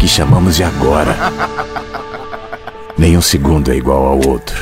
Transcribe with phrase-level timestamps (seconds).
[0.00, 1.14] que chamamos de agora?
[2.96, 4.56] Nenhum segundo é igual ao outro.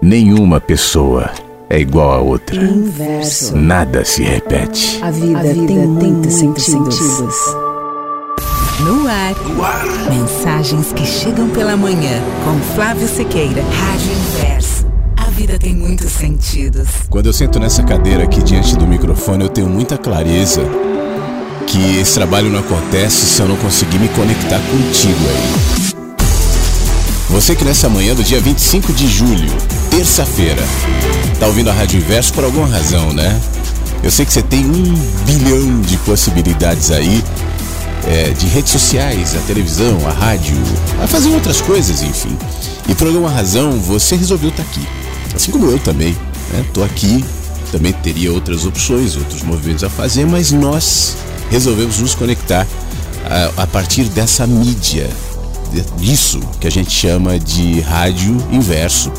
[0.00, 1.30] Nenhuma pessoa
[1.68, 2.62] é igual a outra.
[2.62, 3.56] Inverso.
[3.56, 5.02] Nada se repete.
[5.02, 6.94] A vida, a vida tem, muitos sentidos.
[6.94, 7.56] sentidos.
[8.80, 9.34] No ar.
[9.48, 9.84] no ar.
[10.08, 12.22] Mensagens que chegam pela manhã.
[12.44, 13.62] Com Flávio Sequeira.
[13.62, 14.86] Rádio Inverso.
[15.16, 16.88] A vida tem muitos sentidos.
[17.10, 20.62] Quando eu sento nessa cadeira aqui diante do microfone, eu tenho muita clareza
[21.66, 25.94] que esse trabalho não acontece se eu não conseguir me conectar contigo aí.
[27.30, 29.50] Você que nessa manhã do dia 25 de julho,
[29.90, 30.62] terça-feira,
[31.40, 33.40] tá ouvindo a Rádio Inverso por alguma razão, né?
[34.02, 34.94] Eu sei que você tem um
[35.24, 37.24] bilhão de possibilidades aí,
[38.06, 40.56] é, de redes sociais, a televisão, a rádio,
[41.02, 42.36] a fazer outras coisas, enfim.
[42.88, 44.86] E por alguma razão você resolveu estar tá aqui.
[45.34, 46.16] Assim como eu também,
[46.52, 46.64] né?
[46.72, 47.24] Tô aqui,
[47.72, 51.16] também teria outras opções, outros movimentos a fazer, mas nós
[51.50, 52.66] resolvemos nos conectar
[53.24, 55.08] a, a partir dessa mídia,
[55.96, 59.10] disso que a gente chama de rádio inverso,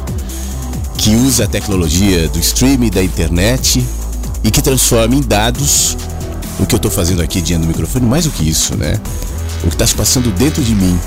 [0.98, 3.86] que usa a tecnologia do streaming da internet
[4.44, 5.98] e que transforma em dados
[6.60, 9.00] o que eu estou fazendo aqui diante do microfone, mais do que isso, né?
[9.64, 10.98] O que está se passando dentro de mim.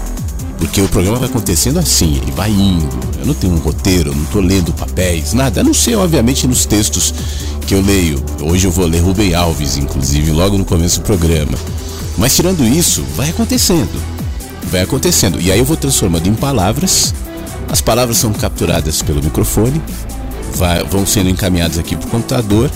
[0.59, 2.99] Porque o programa vai acontecendo assim, ele vai indo.
[3.19, 5.61] Eu não tenho um roteiro, não estou lendo papéis, nada.
[5.61, 7.15] A não ser, obviamente, nos textos
[7.67, 8.23] que eu leio.
[8.43, 11.57] Hoje eu vou ler Rubem Alves, inclusive, logo no começo do programa.
[12.17, 14.19] Mas tirando isso, vai acontecendo
[14.69, 15.41] vai acontecendo.
[15.41, 17.15] E aí eu vou transformando em palavras.
[17.69, 19.83] As palavras são capturadas pelo microfone,
[20.55, 22.71] vai, vão sendo encaminhadas aqui para o computador,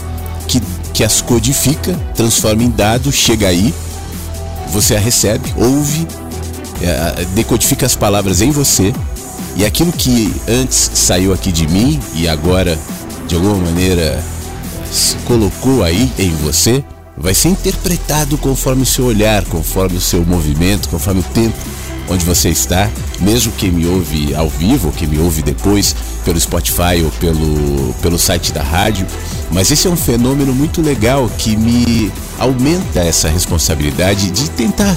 [0.46, 0.60] que,
[0.92, 3.72] que as codifica, transforma em dado, chega aí,
[4.70, 6.06] você a recebe, ouve,
[7.34, 8.92] decodifica as palavras em você,
[9.56, 12.78] e aquilo que antes saiu aqui de mim e agora
[13.26, 14.22] de alguma maneira
[14.90, 16.84] se colocou aí em você,
[17.16, 21.56] vai ser interpretado conforme o seu olhar, conforme o seu movimento, conforme o tempo
[22.08, 22.90] onde você está,
[23.20, 25.94] mesmo quem me ouve ao vivo, quem me ouve depois
[26.24, 29.06] pelo Spotify ou pelo, pelo site da rádio.
[29.50, 34.96] Mas esse é um fenômeno muito legal que me aumenta essa responsabilidade de tentar,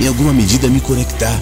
[0.00, 1.40] em alguma medida, me conectar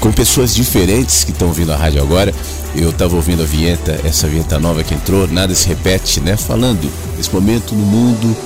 [0.00, 2.34] com pessoas diferentes que estão ouvindo a rádio agora.
[2.74, 6.36] Eu estava ouvindo a vinheta, essa vinheta nova que entrou, nada se repete, né?
[6.36, 8.36] Falando nesse momento no mundo,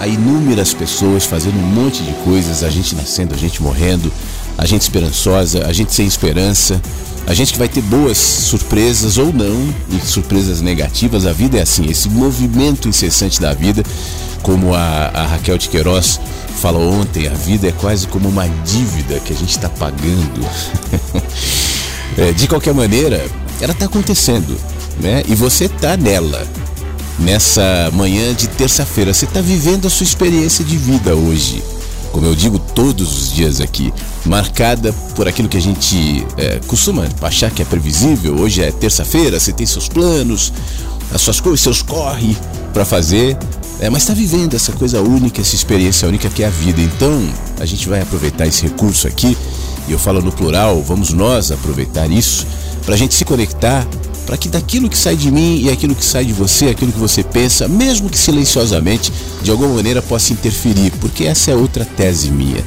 [0.00, 4.10] há inúmeras pessoas fazendo um monte de coisas, a gente nascendo, a gente morrendo,
[4.56, 6.80] a gente esperançosa, a gente sem esperança,
[7.26, 11.26] a gente que vai ter boas surpresas ou não, e surpresas negativas.
[11.26, 13.82] A vida é assim, esse movimento incessante da vida,
[14.42, 16.18] como a, a Raquel de Queiroz
[16.58, 20.46] falou ontem, a vida é quase como uma dívida que a gente está pagando.
[22.18, 23.24] é, de qualquer maneira,
[23.60, 24.58] ela está acontecendo,
[25.00, 25.22] né?
[25.28, 26.46] E você está nela.
[27.18, 31.62] Nessa manhã de terça-feira, você está vivendo a sua experiência de vida hoje
[32.12, 33.92] como eu digo todos os dias aqui,
[34.24, 38.34] marcada por aquilo que a gente é, costuma achar que é previsível.
[38.34, 40.52] Hoje é terça-feira, você tem seus planos,
[41.12, 42.34] as suas coisas, seus corre
[42.72, 43.36] para fazer,
[43.80, 46.80] é, mas está vivendo essa coisa única, essa experiência única que é a vida.
[46.80, 47.28] Então,
[47.60, 49.36] a gente vai aproveitar esse recurso aqui,
[49.86, 52.46] e eu falo no plural, vamos nós aproveitar isso,
[52.84, 53.86] para a gente se conectar
[54.28, 56.98] para que daquilo que sai de mim e aquilo que sai de você, aquilo que
[56.98, 59.10] você pensa, mesmo que silenciosamente,
[59.42, 62.62] de alguma maneira possa interferir, porque essa é outra tese minha.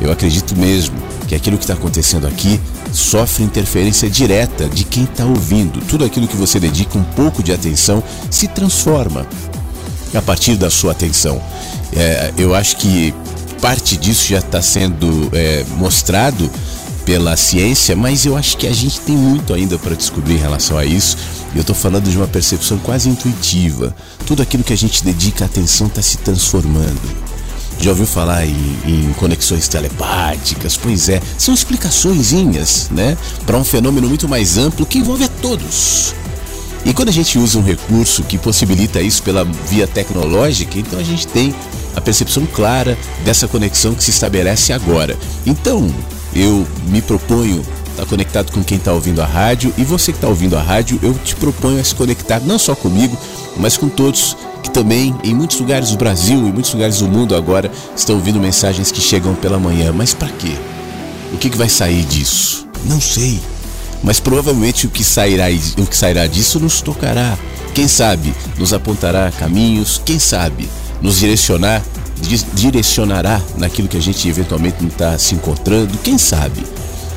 [0.00, 0.96] Eu acredito mesmo
[1.28, 2.60] que aquilo que está acontecendo aqui
[2.92, 5.80] sofre interferência direta de quem está ouvindo.
[5.86, 9.26] Tudo aquilo que você dedica um pouco de atenção se transforma
[10.14, 11.40] a partir da sua atenção.
[11.94, 13.14] É, eu acho que
[13.60, 16.50] parte disso já está sendo é, mostrado
[17.04, 20.76] pela ciência, mas eu acho que a gente tem muito ainda para descobrir em relação
[20.76, 21.16] a isso.
[21.54, 23.94] Eu estou falando de uma percepção quase intuitiva.
[24.26, 27.25] Tudo aquilo que a gente dedica atenção está se transformando.
[27.80, 30.76] Já ouviu falar em, em, conexões telepáticas?
[30.76, 33.16] Pois é, são explicaçõezinhas, né?
[33.44, 36.14] Para um fenômeno muito mais amplo que envolve a todos.
[36.84, 41.02] E quando a gente usa um recurso que possibilita isso pela via tecnológica, então a
[41.02, 41.54] gente tem
[41.96, 45.18] a percepção clara dessa conexão que se estabelece agora.
[45.44, 45.92] Então,
[46.34, 50.18] eu me proponho estar tá conectado com quem está ouvindo a rádio e você que
[50.18, 53.18] está ouvindo a rádio, eu te proponho a se conectar não só comigo,
[53.56, 57.34] mas com todos que também em muitos lugares do Brasil e muitos lugares do mundo
[57.34, 59.92] agora estão ouvindo mensagens que chegam pela manhã.
[59.92, 60.56] Mas para quê?
[61.32, 62.66] O que, que vai sair disso?
[62.84, 63.40] Não sei.
[64.02, 65.46] Mas provavelmente o que sairá,
[65.78, 67.36] o que sairá disso nos tocará.
[67.74, 70.68] Quem sabe nos apontará caminhos, quem sabe
[71.02, 71.82] nos direcionar
[72.54, 76.62] direcionará naquilo que a gente eventualmente não está se encontrando, quem sabe?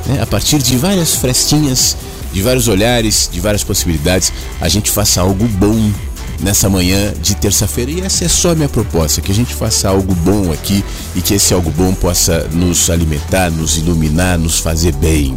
[0.06, 0.22] Né?
[0.22, 1.96] A partir de várias frestinhas,
[2.34, 5.92] de vários olhares, de várias possibilidades, a gente faça algo bom
[6.40, 7.92] nessa manhã de terça-feira.
[7.92, 10.84] E essa é só a minha proposta: que a gente faça algo bom aqui
[11.16, 15.36] e que esse algo bom possa nos alimentar, nos iluminar, nos fazer bem.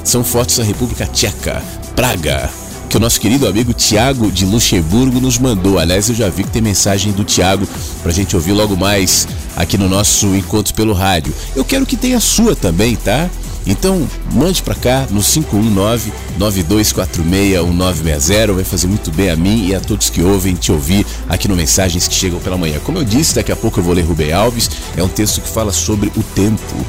[0.03, 1.63] são fotos da República Tcheca,
[1.95, 2.50] Praga,
[2.89, 5.79] que o nosso querido amigo Tiago de Luxemburgo nos mandou.
[5.79, 7.65] Aliás, eu já vi que tem mensagem do Tiago
[8.03, 9.25] pra gente ouvir logo mais
[9.56, 11.33] aqui no nosso encontro pelo rádio.
[11.56, 13.29] Eu quero que tenha a sua também, tá?
[13.68, 15.19] Então, mande para cá no
[16.40, 18.54] 519-9246-1960.
[18.54, 21.56] Vai fazer muito bem a mim e a todos que ouvem te ouvir aqui no
[21.56, 22.80] Mensagens que Chegam pela Manhã.
[22.80, 24.69] Como eu disse, daqui a pouco eu vou ler Rubem Alves.
[24.96, 26.86] É um texto que fala sobre o tempo.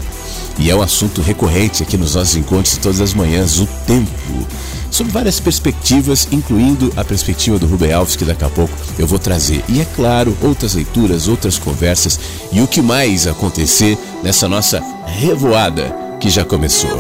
[0.57, 4.47] E é um assunto recorrente aqui nos nossos encontros todas as manhãs, o tempo.
[4.91, 9.19] Sob várias perspectivas, incluindo a perspectiva do Rubem Alves, que daqui a pouco eu vou
[9.19, 9.63] trazer.
[9.69, 12.19] E é claro, outras leituras, outras conversas
[12.53, 16.91] e o que mais acontecer nessa nossa revoada que já começou.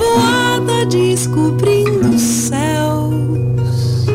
[0.88, 4.06] Descobrindo céus,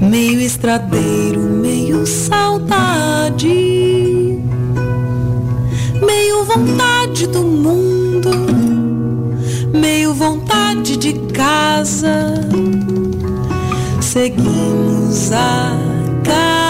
[0.00, 3.48] meio estradeiro, meio saudade,
[6.00, 8.30] meio vontade do mundo,
[9.72, 12.34] meio vontade de casa.
[14.00, 15.76] Seguimos a
[16.24, 16.63] Meio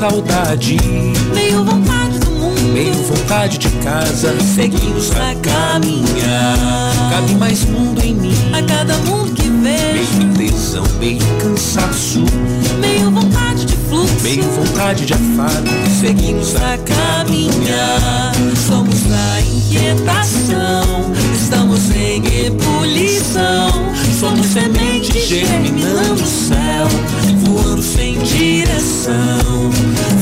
[0.00, 0.78] saudade,
[1.34, 4.34] meio vontade do mundo, meio vontade de casa.
[4.40, 7.10] Seguimos a caminhar.
[7.10, 8.32] Cabe mais mundo em mim.
[8.54, 10.26] A cada mundo que vejo.
[10.38, 12.24] Meio tesão, meio cansaço.
[12.80, 14.22] Meio vontade de fluxo.
[14.22, 15.68] Meio vontade de afado.
[16.00, 18.32] Seguimos a caminhar.
[18.66, 21.12] Somos a inquietação.
[21.34, 23.90] Estamos em ebulição.
[24.20, 26.86] Somos semente germinando o céu.
[27.42, 29.70] Voando sem direção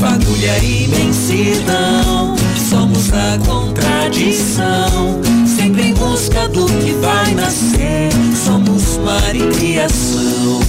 [0.00, 2.36] fagulha e imensidão.
[2.70, 8.10] Somos a contradição, sempre em busca do que vai nascer.
[8.44, 10.60] Somos mar e criação.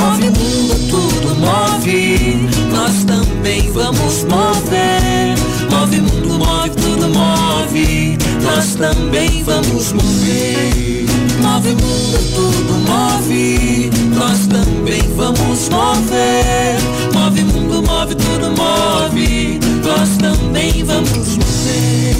[0.00, 2.48] Move mundo, tudo move.
[2.72, 5.36] Nós também vamos mover.
[5.70, 8.18] Move mundo, move, tudo move.
[8.42, 11.03] Nós também vamos mover.
[11.42, 13.90] Move mundo, tudo move.
[14.14, 16.78] Nós também vamos mover.
[17.12, 19.58] Move mundo, move, tudo move.
[19.84, 22.16] Nós também vamos mover.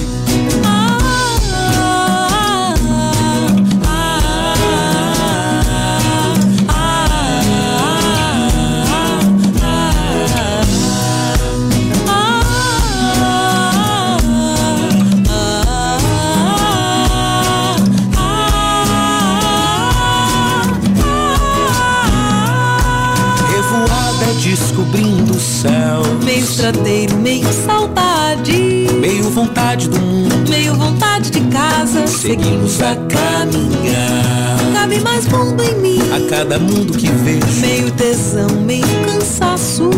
[26.64, 32.06] Verdadeiro, meio saudade, meio vontade do mundo, meio vontade de casa.
[32.06, 34.72] Seguimos a caminhar.
[34.72, 35.98] Cabe mais mundo em mim.
[36.12, 39.90] A cada mundo que vejo, meio tesão, meio cansaço,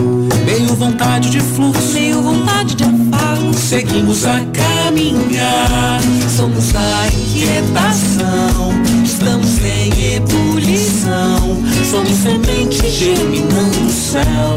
[0.45, 3.55] meio vontade de fluxo, meio vontade de afago.
[3.55, 6.01] Seguimos a caminhar.
[6.37, 8.73] Somos a inquietação.
[9.05, 11.63] Estamos em ebulição.
[11.91, 14.57] Somos semente germinando no céu,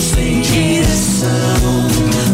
[0.00, 1.32] sem direção.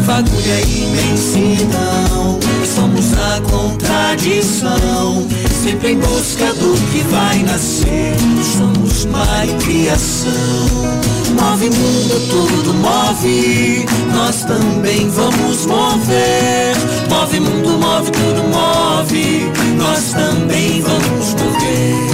[0.05, 2.39] Fagulha e imensidão.
[2.75, 5.27] Somos a contradição.
[5.63, 8.15] Sempre em busca do que vai nascer.
[8.57, 11.09] Somos mar criação.
[11.33, 13.85] Move mundo, tudo move.
[14.13, 16.75] Nós também vamos mover.
[17.09, 19.51] Move mundo, move, tudo move.
[19.77, 22.08] Nós também vamos mover.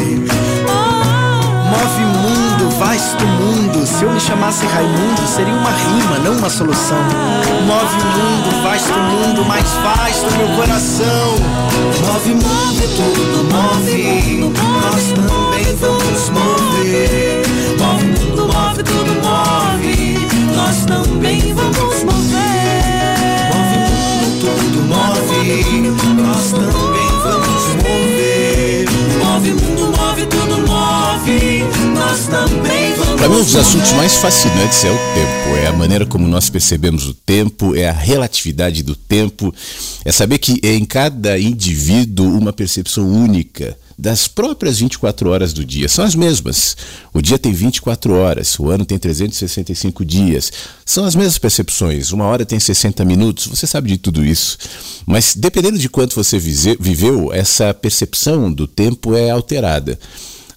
[2.75, 3.87] Move vasto mundo.
[3.87, 6.97] Se eu me chamasse Raimundo, seria uma rima, não uma solução.
[7.65, 11.35] Move mundo, vasto mundo, mais vasto meu coração.
[12.05, 14.51] Move mundo, tudo move.
[14.81, 17.43] Nós também vamos mover.
[17.79, 18.94] Move mundo, move, tudo
[33.25, 35.57] Para mim, um dos assuntos mais fascinantes é o tempo.
[35.57, 39.51] É a maneira como nós percebemos o tempo, é a relatividade do tempo,
[40.05, 45.65] é saber que é em cada indivíduo uma percepção única das próprias 24 horas do
[45.65, 45.89] dia.
[45.89, 46.77] São as mesmas.
[47.15, 50.51] O dia tem 24 horas, o ano tem 365 dias.
[50.85, 52.11] São as mesmas percepções.
[52.11, 54.55] Uma hora tem 60 minutos, você sabe de tudo isso.
[55.03, 59.97] Mas dependendo de quanto você viveu, essa percepção do tempo é alterada.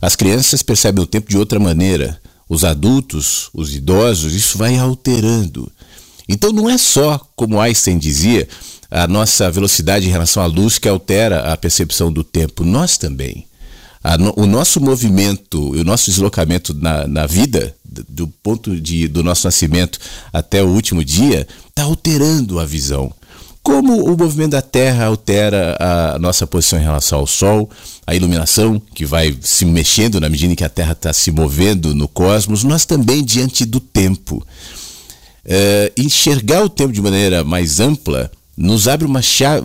[0.02, 2.20] As crianças percebem o tempo de outra maneira.
[2.48, 5.70] Os adultos, os idosos, isso vai alterando.
[6.28, 8.48] Então não é só, como Einstein dizia,
[8.90, 12.64] a nossa velocidade em relação à luz que altera a percepção do tempo.
[12.64, 13.46] Nós também.
[14.18, 19.46] No, o nosso movimento, o nosso deslocamento na, na vida, do ponto de, do nosso
[19.46, 19.98] nascimento
[20.32, 23.12] até o último dia, está alterando a visão.
[23.62, 27.68] Como o movimento da Terra altera a nossa posição em relação ao Sol,
[28.06, 31.94] a iluminação que vai se mexendo na medida em que a Terra está se movendo
[31.94, 34.44] no cosmos, nós também diante do tempo.
[35.44, 39.64] É, enxergar o tempo de maneira mais ampla nos abre uma chave,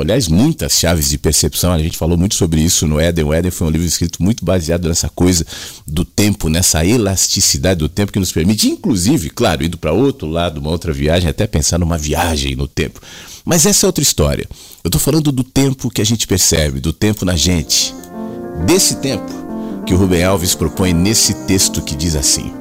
[0.00, 1.72] aliás, muitas chaves de percepção.
[1.72, 3.24] A gente falou muito sobre isso no Éden.
[3.24, 5.46] O Éden foi um livro escrito muito baseado nessa coisa
[5.86, 10.58] do tempo, nessa elasticidade do tempo que nos permite, inclusive, claro, indo para outro lado,
[10.58, 13.00] uma outra viagem, até pensar numa viagem no tempo.
[13.44, 14.48] Mas essa é outra história.
[14.82, 17.94] Eu estou falando do tempo que a gente percebe, do tempo na gente.
[18.66, 19.30] Desse tempo
[19.86, 22.52] que o Rubem Alves propõe nesse texto que diz assim: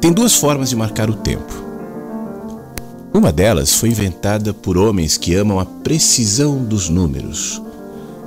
[0.00, 1.63] Tem duas formas de marcar o tempo.
[3.16, 7.62] Uma delas foi inventada por homens que amam a precisão dos números.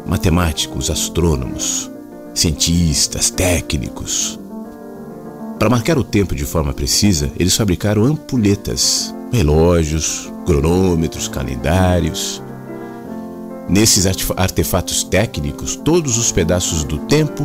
[0.05, 1.91] Matemáticos, astrônomos,
[2.33, 4.39] cientistas, técnicos.
[5.59, 12.41] Para marcar o tempo de forma precisa, eles fabricaram ampulhetas, relógios, cronômetros, calendários.
[13.67, 14.05] Nesses
[14.37, 17.43] artefatos técnicos, todos os pedaços do tempo,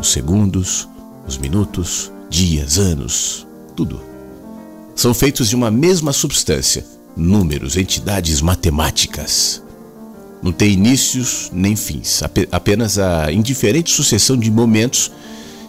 [0.00, 0.88] os segundos,
[1.26, 3.44] os minutos, dias, anos,
[3.74, 4.07] tudo
[4.98, 6.84] são feitos de uma mesma substância,
[7.16, 9.62] números, entidades matemáticas.
[10.42, 15.12] Não tem inícios nem fins, apenas a indiferente sucessão de momentos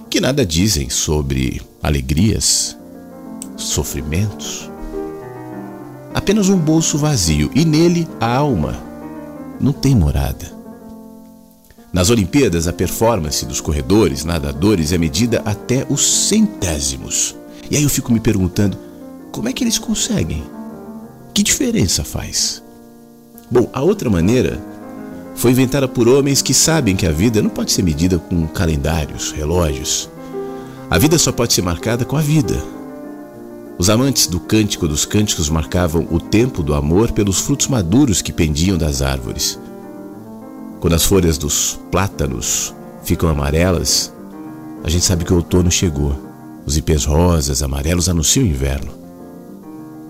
[0.09, 2.75] que nada dizem sobre alegrias,
[3.55, 4.67] sofrimentos.
[6.11, 8.81] Apenas um bolso vazio e nele a alma
[9.61, 10.51] não tem morada.
[11.93, 17.35] Nas Olimpíadas, a performance dos corredores, nadadores é medida até os centésimos.
[17.69, 18.88] E aí eu fico me perguntando
[19.39, 20.43] como é que eles conseguem?
[21.33, 22.61] Que diferença faz?
[23.49, 24.61] Bom, a outra maneira
[25.33, 29.31] foi inventada por homens que sabem que a vida não pode ser medida com calendários,
[29.31, 30.09] relógios.
[30.89, 32.61] A vida só pode ser marcada com a vida.
[33.77, 38.33] Os amantes do cântico dos cânticos marcavam o tempo do amor pelos frutos maduros que
[38.33, 39.57] pendiam das árvores.
[40.81, 44.13] Quando as folhas dos plátanos ficam amarelas,
[44.83, 46.13] a gente sabe que o outono chegou.
[46.65, 48.98] Os ipês rosas, amarelos anunciam o inverno.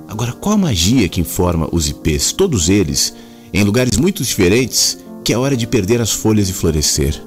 [0.09, 3.13] Agora, qual a magia que informa os ipês, todos eles,
[3.53, 7.21] em lugares muito diferentes, que é hora de perder as folhas e florescer?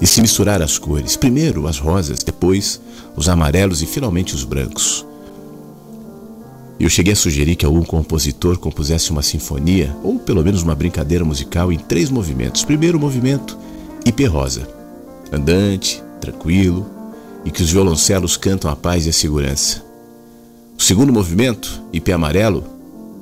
[0.00, 2.80] E se misturar as cores, primeiro as rosas, depois
[3.16, 5.04] os amarelos e finalmente os brancos.
[6.78, 11.24] Eu cheguei a sugerir que algum compositor compusesse uma sinfonia, ou pelo menos uma brincadeira
[11.24, 12.64] musical, em três movimentos.
[12.64, 13.58] Primeiro movimento,
[14.06, 14.68] ipê rosa,
[15.32, 16.88] andante, tranquilo,
[17.44, 19.91] e que os violoncelos cantam a paz e a segurança.
[20.78, 22.64] O segundo movimento, IP amarelo,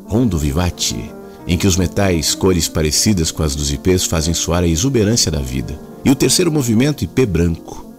[0.06, 1.10] Rondo Vivati,
[1.46, 5.40] em que os metais, cores parecidas com as dos IPs, fazem soar a exuberância da
[5.40, 5.78] vida.
[6.04, 7.90] E o terceiro movimento, IP branco,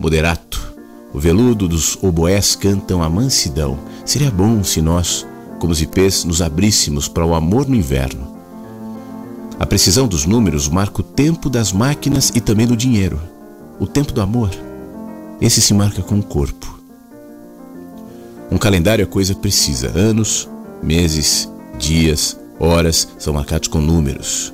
[0.00, 0.72] Moderato,
[1.12, 3.78] o veludo dos oboés cantam a mansidão.
[4.02, 5.26] Seria bom se nós,
[5.58, 8.34] como os IPs, nos abríssemos para o amor no inverno.
[9.58, 13.20] A precisão dos números marca o tempo das máquinas e também do dinheiro.
[13.78, 14.48] O tempo do amor.
[15.38, 16.79] Esse se marca com o corpo.
[18.50, 19.90] Um calendário é coisa precisa.
[19.96, 20.48] Anos,
[20.82, 24.52] meses, dias, horas são marcados com números.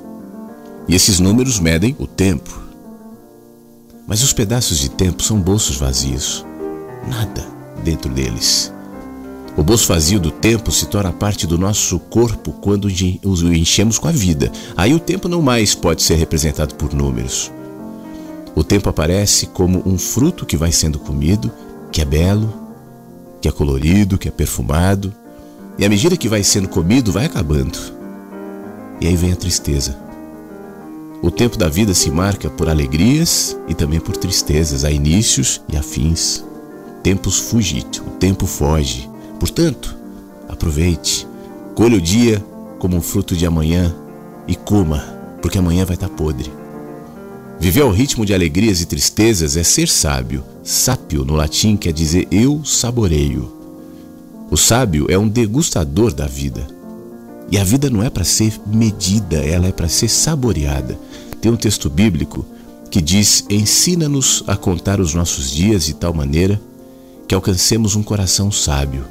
[0.87, 2.61] E esses números medem o tempo.
[4.07, 6.45] Mas os pedaços de tempo são bolsos vazios.
[7.09, 7.45] Nada
[7.83, 8.71] dentro deles.
[9.57, 14.07] O bolso vazio do tempo se torna parte do nosso corpo quando o enchemos com
[14.07, 14.51] a vida.
[14.75, 17.51] Aí o tempo não mais pode ser representado por números.
[18.53, 21.51] O tempo aparece como um fruto que vai sendo comido,
[21.91, 22.66] que é belo,
[23.41, 25.13] que é colorido, que é perfumado,
[25.77, 27.77] e à medida que vai sendo comido, vai acabando.
[28.99, 29.97] E aí vem a tristeza.
[31.21, 35.77] O tempo da vida se marca por alegrias e também por tristezas, a inícios e
[35.77, 36.43] a fins.
[37.03, 39.09] Tempos fugit, o tempo foge.
[39.39, 39.95] Portanto,
[40.47, 41.27] aproveite,
[41.75, 42.43] colha o dia
[42.79, 43.95] como um fruto de amanhã
[44.47, 45.03] e coma,
[45.41, 46.51] porque amanhã vai estar podre.
[47.59, 50.43] Viver ao ritmo de alegrias e tristezas é ser sábio.
[50.63, 53.51] Sápio, no latim, quer dizer eu saboreio.
[54.51, 56.67] O sábio é um degustador da vida.
[57.51, 60.99] E a vida não é para ser medida, ela é para ser saboreada.
[61.41, 62.45] Tem um texto bíblico
[62.91, 66.61] que diz: Ensina-nos a contar os nossos dias de tal maneira
[67.27, 69.05] que alcancemos um coração sábio.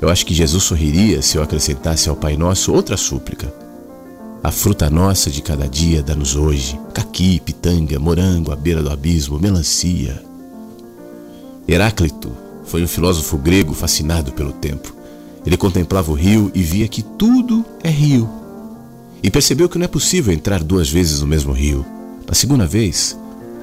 [0.00, 3.52] Eu acho que Jesus sorriria se eu acrescentasse ao Pai Nosso outra súplica.
[4.42, 9.38] A fruta nossa de cada dia dá-nos hoje: caqui, pitanga, morango à beira do abismo,
[9.38, 10.22] melancia.
[11.68, 12.32] Heráclito
[12.64, 14.94] foi um filósofo grego fascinado pelo tempo.
[15.44, 18.28] Ele contemplava o rio e via que tudo é rio.
[19.22, 21.84] E percebeu que não é possível entrar duas vezes no mesmo rio.
[22.26, 23.18] Na segunda vez,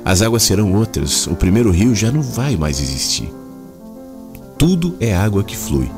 [0.06, 3.32] as águas serão outras, o primeiro rio já não vai mais existir.
[4.58, 5.90] Tudo é água que flui.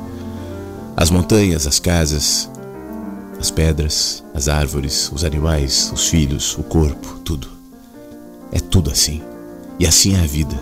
[0.95, 2.49] As montanhas, as casas,
[3.39, 7.47] as pedras, as árvores, os animais, os filhos, o corpo, tudo.
[8.51, 9.21] É tudo assim.
[9.79, 10.55] E assim é a vida.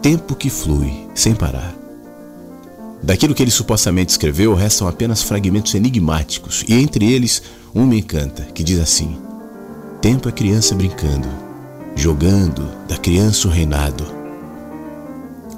[0.00, 1.74] Tempo que flui sem parar.
[3.02, 7.42] Daquilo que ele supostamente escreveu, restam apenas fragmentos enigmáticos, e entre eles
[7.74, 9.18] um me encanta, que diz assim:
[10.00, 11.28] Tempo é criança brincando,
[11.94, 14.04] jogando, da criança o reinado.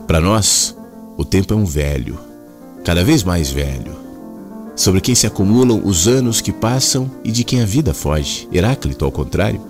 [0.06, 0.74] Para nós,
[1.16, 2.18] o tempo é um velho,
[2.84, 3.97] cada vez mais velho,
[4.78, 8.48] sobre quem se acumulam os anos que passam e de quem a vida foge.
[8.52, 9.60] Heráclito, ao contrário,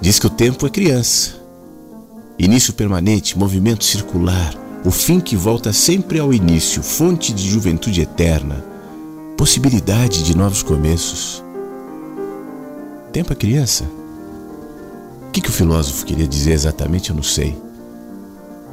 [0.00, 1.34] diz que o tempo é criança.
[2.38, 8.64] Início permanente, movimento circular, o fim que volta sempre ao início, fonte de juventude eterna,
[9.36, 11.44] possibilidade de novos começos.
[13.12, 13.84] Tempo é criança?
[15.28, 17.54] O que, que o filósofo queria dizer exatamente, eu não sei.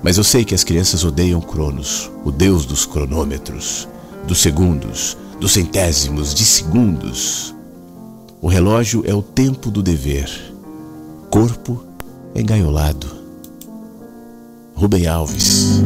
[0.02, 3.86] Mas eu sei que as crianças odeiam Cronos, o deus dos cronômetros,
[4.26, 7.56] dos segundos, dos centésimos de segundos.
[8.42, 10.30] O relógio é o tempo do dever.
[11.30, 11.84] Corpo
[12.34, 13.08] é engaiolado.
[14.76, 15.82] Rubem Alves.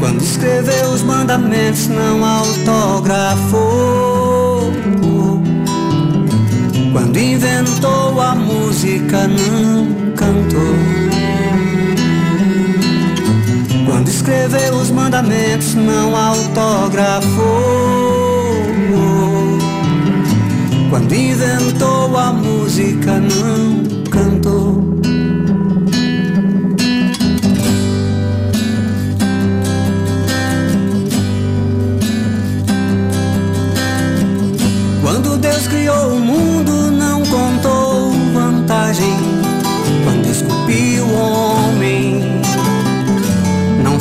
[0.00, 3.62] Quando escreveu os mandamentos, não autografou.
[6.90, 10.74] Quando inventou a música, não cantou.
[13.84, 17.44] Quando escreveu os mandamentos, não autografou.
[20.88, 23.95] Quando inventou a música, não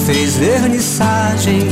[0.06, 1.68] fez vernissagem.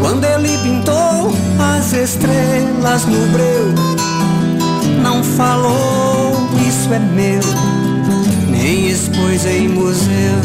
[0.00, 1.32] Quando ele pintou
[1.76, 3.72] as estrelas no breu,
[5.02, 7.40] não falou isso é meu,
[8.50, 10.40] nem expôs em museu.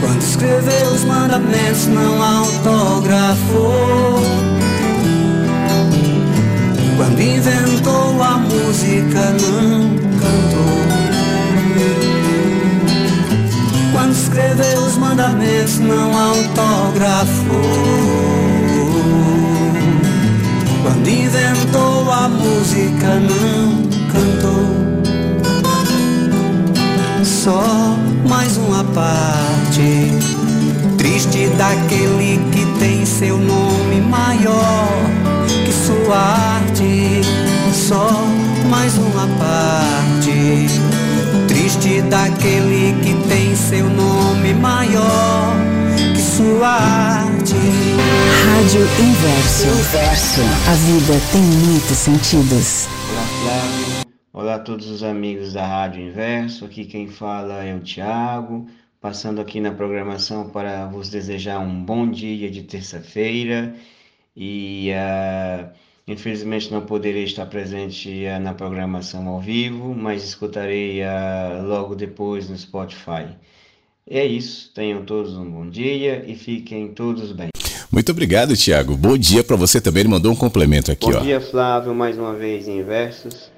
[0.00, 4.20] Quando escreveu os mandamentos, não autografou.
[6.96, 10.93] Quando inventou a música, não cantou.
[14.14, 17.60] Quando escreveu os mandamentos, não autografou.
[20.82, 24.84] Quando inventou a música, não cantou.
[27.24, 27.96] Só
[28.28, 30.12] mais uma parte
[30.96, 34.88] triste daquele que tem seu nome maior
[35.48, 37.20] que sua arte.
[37.72, 38.08] Só
[38.70, 40.83] mais uma parte
[41.64, 45.56] triste daquele que tem seu nome maior
[46.14, 47.54] que sua arte.
[48.44, 49.68] Rádio Inverso.
[49.68, 50.40] Inverso.
[50.68, 52.86] A vida tem muitos sentidos.
[53.08, 54.06] Olá, Flávio.
[54.30, 56.66] Olá a todos os amigos da Rádio Inverso.
[56.66, 58.66] Aqui quem fala é o Tiago,
[59.00, 63.74] passando aqui na programação para vos desejar um bom dia de terça-feira
[64.36, 65.70] e uh,
[66.06, 72.48] infelizmente não poderei estar presente uh, na programação ao vivo, mas escutarei uh, logo depois
[72.48, 73.28] no Spotify.
[74.08, 77.48] É isso, tenham todos um bom dia e fiquem todos bem.
[77.90, 78.96] Muito obrigado, Tiago.
[78.96, 80.00] Bom dia para você também.
[80.00, 81.20] Ele mandou um complemento aqui, bom ó.
[81.20, 83.50] dia, Flávio, mais uma vez em Versos.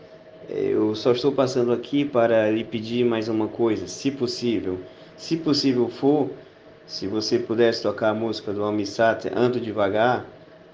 [0.49, 4.79] Eu só estou passando aqui para lhe pedir mais uma coisa, se possível.
[5.17, 6.31] Se possível for,
[6.87, 10.25] se você pudesse tocar a música do Almissate, Ando Devagar,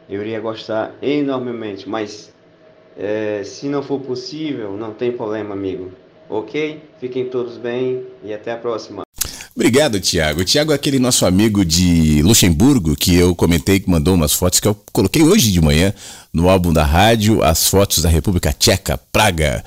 [0.09, 1.89] eu iria gostar enormemente.
[1.89, 2.33] Mas
[2.97, 5.93] é, se não for possível, não tem problema, amigo.
[6.29, 6.81] Ok?
[7.01, 9.03] Fiquem todos bem e até a próxima.
[9.55, 10.45] Obrigado, Tiago.
[10.45, 14.67] Tiago é aquele nosso amigo de Luxemburgo que eu comentei que mandou umas fotos que
[14.67, 15.93] eu coloquei hoje de manhã
[16.33, 19.63] no álbum da rádio, as fotos da República Tcheca, Praga.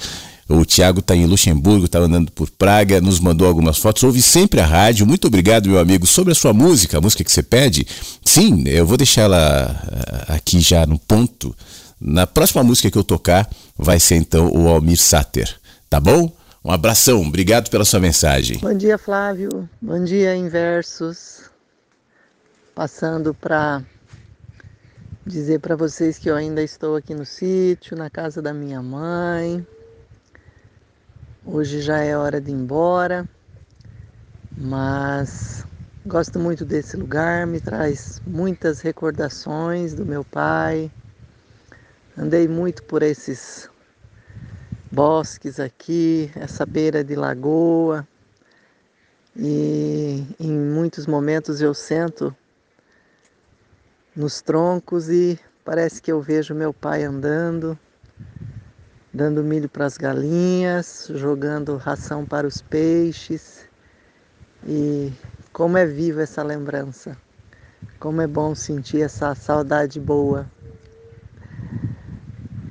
[0.47, 4.59] O Tiago está em Luxemburgo, está andando por Praga, nos mandou algumas fotos, ouve sempre
[4.59, 5.05] a rádio.
[5.07, 6.05] Muito obrigado, meu amigo.
[6.05, 7.87] Sobre a sua música, a música que você pede,
[8.23, 9.75] sim, eu vou deixar ela
[10.27, 11.55] aqui já no ponto.
[11.99, 15.49] Na próxima música que eu tocar, vai ser então o Almir Sater,
[15.89, 16.31] tá bom?
[16.63, 18.59] Um abração, obrigado pela sua mensagem.
[18.59, 19.67] Bom dia, Flávio.
[19.81, 21.41] Bom dia, Inversos.
[22.75, 23.83] Passando para
[25.25, 29.65] dizer para vocês que eu ainda estou aqui no sítio, na casa da minha mãe.
[31.47, 33.29] Hoje já é hora de ir embora,
[34.57, 35.63] mas
[36.03, 40.91] gosto muito desse lugar, me traz muitas recordações do meu pai.
[42.17, 43.69] Andei muito por esses
[44.91, 48.07] bosques aqui, essa beira de lagoa.
[49.35, 52.35] E em muitos momentos eu sento
[54.15, 57.77] nos troncos e parece que eu vejo meu pai andando,
[59.15, 63.65] dando milho para as galinhas, jogando ração para os peixes.
[64.67, 65.13] E
[65.53, 67.17] como é viva essa lembrança.
[67.97, 70.51] Como é bom sentir essa saudade boa.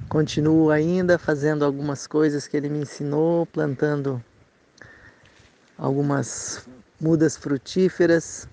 [0.07, 4.23] Continuo ainda fazendo algumas coisas que ele me ensinou, plantando
[5.79, 6.69] algumas
[7.01, 8.47] mudas frutíferas,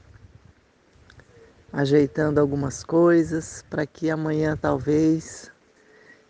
[1.73, 5.51] ajeitando algumas coisas para que amanhã talvez,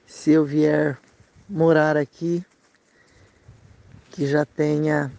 [0.08, 0.98] se eu vier
[1.52, 2.46] morar aqui,
[4.10, 5.12] que já tenha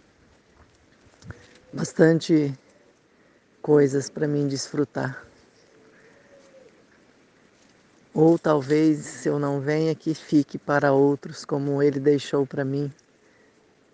[1.71, 2.51] bastante
[3.61, 5.23] coisas para mim desfrutar.
[8.15, 12.91] Ou talvez, se eu não venha, que fique para outros, como ele deixou para mim: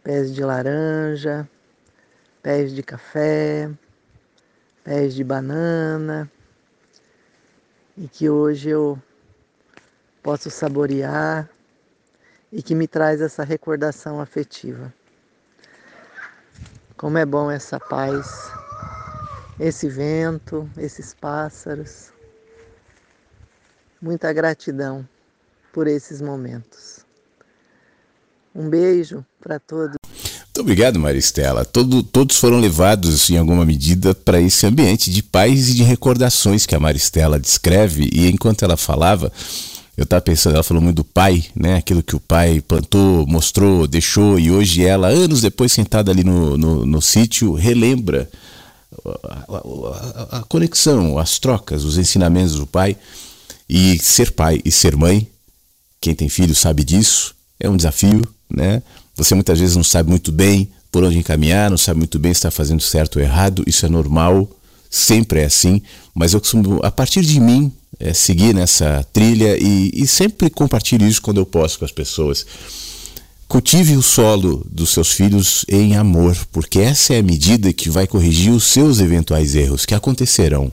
[0.01, 1.47] pés de laranja,
[2.41, 3.69] pés de café,
[4.81, 6.31] pés de banana,
[7.97, 8.97] e que hoje eu
[10.23, 11.49] posso saborear
[12.51, 14.93] e que me traz essa recordação afetiva.
[16.97, 18.51] Como é bom essa paz,
[19.59, 22.11] esse vento, esses pássaros
[24.01, 25.07] muita gratidão
[25.73, 26.99] por esses momentos.
[28.55, 29.95] Um beijo para todos.
[30.05, 31.63] Muito obrigado, Maristela.
[31.63, 36.65] Todo, todos foram levados, em alguma medida, para esse ambiente de paz e de recordações
[36.65, 38.09] que a Maristela descreve.
[38.11, 39.31] E enquanto ela falava,
[39.99, 41.75] eu estava pensando, ela falou muito do pai, né?
[41.75, 46.57] Aquilo que o pai plantou, mostrou, deixou, e hoje ela, anos depois, sentada ali no,
[46.57, 48.29] no, no sítio, relembra
[49.05, 52.95] a, a, a, conexão, as trocas, os ensinamentos do pai.
[53.69, 55.27] E ser pai e ser mãe,
[55.99, 58.81] quem tem filho sabe disso, é um desafio, né?
[59.17, 62.37] Você muitas vezes não sabe muito bem por onde encaminhar, não sabe muito bem se
[62.37, 64.49] está fazendo certo ou errado, isso é normal,
[64.89, 65.81] sempre é assim,
[66.19, 71.07] mas eu costumo, a partir de mim, é, seguir nessa trilha e, e sempre compartilho
[71.07, 72.45] isso quando eu posso com as pessoas.
[73.47, 78.05] Cultive o solo dos seus filhos em amor, porque essa é a medida que vai
[78.05, 80.69] corrigir os seus eventuais erros que acontecerão.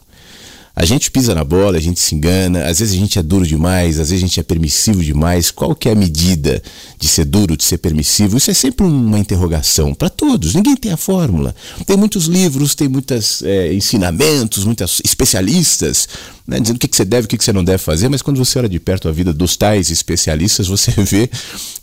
[0.79, 3.47] A gente pisa na bola, a gente se engana, às vezes a gente é duro
[3.47, 5.51] demais, às vezes a gente é permissivo demais.
[5.51, 6.63] Qual que é a medida
[6.99, 8.37] de ser duro, de ser permissivo?
[8.37, 10.55] Isso é sempre uma interrogação para todos.
[10.55, 11.57] Ninguém tem a fórmula.
[11.87, 16.07] Tem muitos livros, tem muitos é, ensinamentos, muitos especialistas
[16.47, 18.21] né, dizendo o que, que você deve, o que, que você não deve fazer, mas
[18.21, 21.31] quando você olha de perto a vida dos tais especialistas, você vê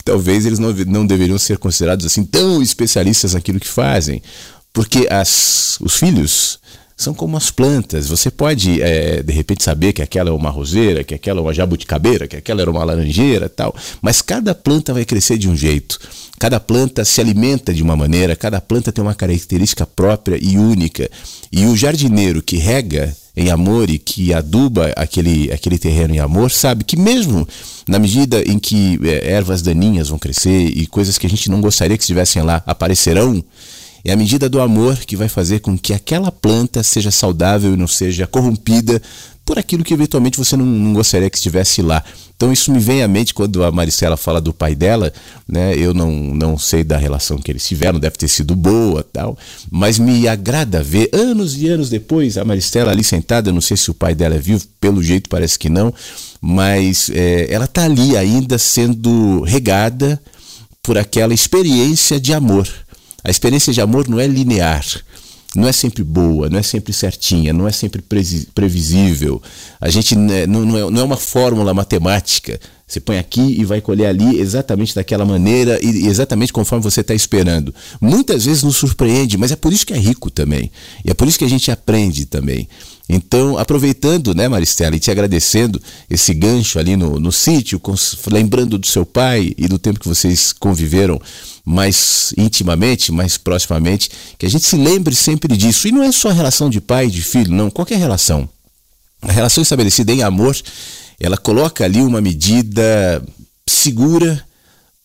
[0.05, 4.21] talvez eles não, não deveriam ser considerados assim tão especialistas naquilo que fazem.
[4.71, 6.59] Porque as, os filhos
[6.95, 8.07] são como as plantas.
[8.07, 11.53] Você pode, é, de repente, saber que aquela é uma roseira, que aquela é uma
[11.53, 13.75] jabuticabeira, que aquela era uma laranjeira tal.
[14.01, 15.99] Mas cada planta vai crescer de um jeito.
[16.39, 21.09] Cada planta se alimenta de uma maneira, cada planta tem uma característica própria e única.
[21.51, 26.51] E o jardineiro que rega em amor e que aduba aquele, aquele terreno em amor,
[26.51, 27.47] sabe que mesmo
[27.87, 31.59] na medida em que é, ervas daninhas vão crescer e coisas que a gente não
[31.59, 33.43] gostaria que estivessem lá aparecerão,
[34.05, 37.77] é a medida do amor que vai fazer com que aquela planta seja saudável e
[37.77, 39.01] não seja corrompida
[39.45, 42.03] por aquilo que eventualmente você não, não, gostaria que estivesse lá.
[42.35, 45.11] Então isso me vem à mente quando a Maricela fala do pai dela,
[45.47, 45.75] né?
[45.77, 49.37] Eu não, não sei da relação que eles tiveram, deve ter sido boa, tal,
[49.69, 53.91] mas me agrada ver anos e anos depois a Maricela ali sentada, não sei se
[53.91, 55.93] o pai dela é vivo, pelo jeito parece que não,
[56.41, 60.21] mas é, ela está ali ainda sendo regada
[60.81, 62.67] por aquela experiência de amor
[63.23, 64.85] a experiência de amor não é linear,
[65.55, 68.03] não é sempre boa, não é sempre certinha, não é sempre
[68.53, 69.41] previsível.
[69.79, 72.59] A gente né, é, não é uma fórmula matemática.
[72.87, 77.13] Você põe aqui e vai colher ali exatamente daquela maneira e exatamente conforme você está
[77.13, 77.73] esperando.
[77.99, 80.71] Muitas vezes nos surpreende, mas é por isso que é rico também.
[81.03, 82.67] E é por isso que a gente aprende também.
[83.07, 87.81] Então, aproveitando, né, Maristela, e te agradecendo esse gancho ali no, no sítio,
[88.31, 91.19] lembrando do seu pai e do tempo que vocês conviveram
[91.65, 95.87] mais intimamente, mais proximamente, que a gente se lembre sempre disso.
[95.87, 98.49] E não é só a relação de pai e de filho, não, qualquer relação.
[99.21, 100.55] A relação estabelecida em amor,
[101.19, 103.23] ela coloca ali uma medida
[103.67, 104.43] segura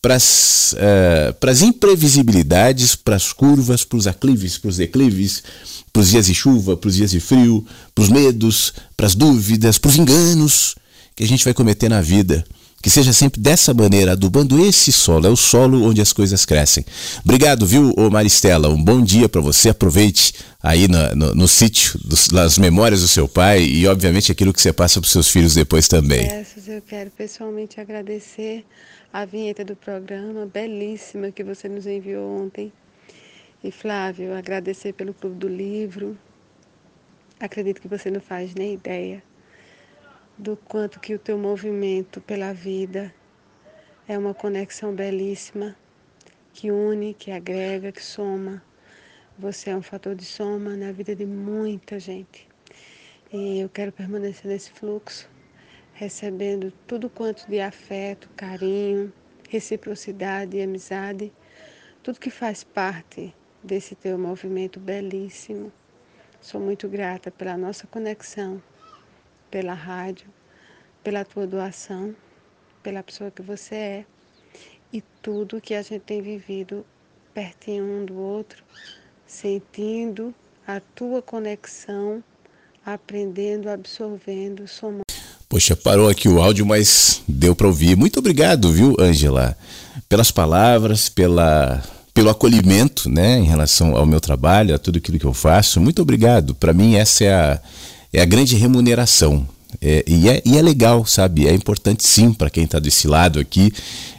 [0.01, 5.43] para as uh, imprevisibilidades, para as curvas, para os aclives, para os declives,
[5.91, 9.15] para os dias de chuva, para os dias de frio, para os medos, para as
[9.15, 10.75] dúvidas, para os enganos
[11.15, 12.45] que a gente vai cometer na vida.
[12.81, 16.85] Que seja sempre dessa maneira, adubando esse solo, é o solo onde as coisas crescem.
[17.25, 18.69] Obrigado, viu, Maristela?
[18.69, 19.69] Um bom dia para você.
[19.69, 21.99] Aproveite aí no, no, no sítio,
[22.31, 25.53] das memórias do seu pai e, obviamente, aquilo que você passa para os seus filhos
[25.53, 26.25] depois também.
[26.67, 28.65] Eu quero pessoalmente agradecer
[29.11, 32.71] a vinheta do programa, belíssima, que você nos enviou ontem.
[33.61, 36.17] E Flávio, agradecer pelo Clube do Livro.
[37.41, 39.21] Acredito que você não faz nem ideia
[40.39, 43.13] do quanto que o teu movimento pela vida
[44.07, 45.75] é uma conexão belíssima
[46.53, 48.63] que une, que agrega, que soma.
[49.37, 52.47] Você é um fator de soma na vida de muita gente.
[53.33, 55.29] E eu quero permanecer nesse fluxo,
[55.93, 59.11] recebendo tudo quanto de afeto, carinho,
[59.49, 61.33] reciprocidade e amizade,
[62.01, 65.69] tudo que faz parte desse teu movimento belíssimo.
[66.39, 68.63] Sou muito grata pela nossa conexão,
[69.49, 70.27] pela rádio,
[71.03, 72.15] pela tua doação,
[72.83, 74.05] pela pessoa que você é
[74.91, 76.85] e tudo que a gente tem vivido
[77.33, 78.63] pertinho um do outro,
[79.25, 80.33] sentindo
[80.67, 82.23] a tua conexão,
[82.85, 85.03] aprendendo, absorvendo, somando.
[85.47, 87.95] Poxa, parou aqui o áudio, mas deu para ouvir.
[87.95, 89.57] Muito obrigado, viu, Ângela,
[90.07, 91.83] pelas palavras, pela
[92.13, 95.79] pelo acolhimento, né, em relação ao meu trabalho, a tudo aquilo que eu faço.
[95.79, 96.53] Muito obrigado.
[96.53, 97.61] Para mim essa é a,
[98.13, 99.47] é a grande remuneração.
[99.81, 101.47] É, e, é, e é legal, sabe?
[101.47, 103.71] É importante sim para quem está desse lado aqui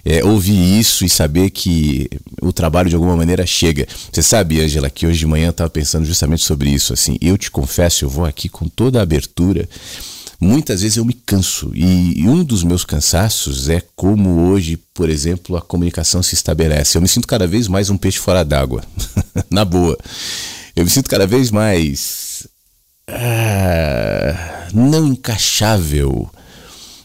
[0.04, 2.08] é, ouvir isso e saber que
[2.40, 3.86] o trabalho de alguma maneira chega.
[4.12, 6.92] Você sabe, Angela, que hoje de manhã eu estava pensando justamente sobre isso.
[6.92, 9.68] Assim, eu te confesso, eu vou aqui com toda a abertura
[10.40, 11.70] muitas vezes eu me canso.
[11.74, 16.96] E, um dos meus cansaços é como hoje, por exemplo, a comunicação se estabelece.
[16.96, 18.82] Eu me sinto cada vez mais um peixe fora d'água.
[19.50, 19.98] Na boa.
[20.74, 22.29] Eu me sinto cada vez mais.
[23.12, 26.30] Ah, não encaixável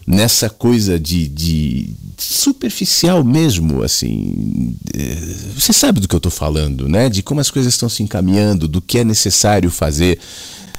[0.05, 4.75] nessa coisa de, de, superficial mesmo, assim.
[4.93, 7.09] Eh, você sabe do que eu estou falando, né?
[7.09, 10.19] De como as coisas estão se encaminhando, do que é necessário fazer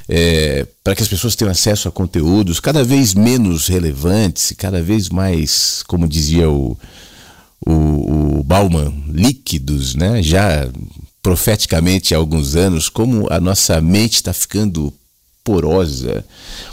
[0.08, 5.08] é, para que as pessoas tenham acesso a conteúdos cada vez menos relevantes, cada vez
[5.08, 6.78] mais, como dizia o,
[7.66, 10.22] o, o Bauman líquidos, né?
[10.22, 10.68] Já
[11.22, 14.92] profeticamente há alguns anos, como a nossa mente está ficando
[15.46, 16.24] porosa,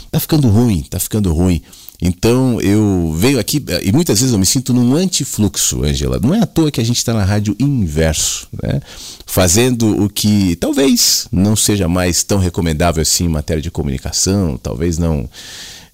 [0.04, 1.62] está ficando ruim, está ficando ruim.
[2.02, 6.18] Então eu venho aqui e muitas vezes eu me sinto num antifluxo, Angela.
[6.20, 8.80] Não é à toa que a gente está na rádio inverso, né?
[9.24, 14.98] fazendo o que talvez não seja mais tão recomendável assim em matéria de comunicação, talvez
[14.98, 15.30] não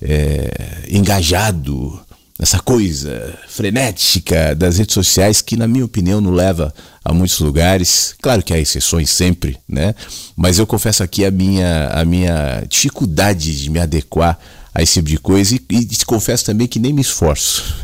[0.01, 2.01] é, engajado
[2.41, 6.73] nessa coisa frenética das redes sociais que, na minha opinião, não leva
[7.05, 8.15] a muitos lugares.
[8.23, 9.95] Claro que há exceções sempre, né?
[10.35, 14.39] Mas eu confesso aqui a minha, a minha dificuldade de me adequar
[14.75, 17.75] a esse tipo de coisa e, e te confesso também que nem me esforço.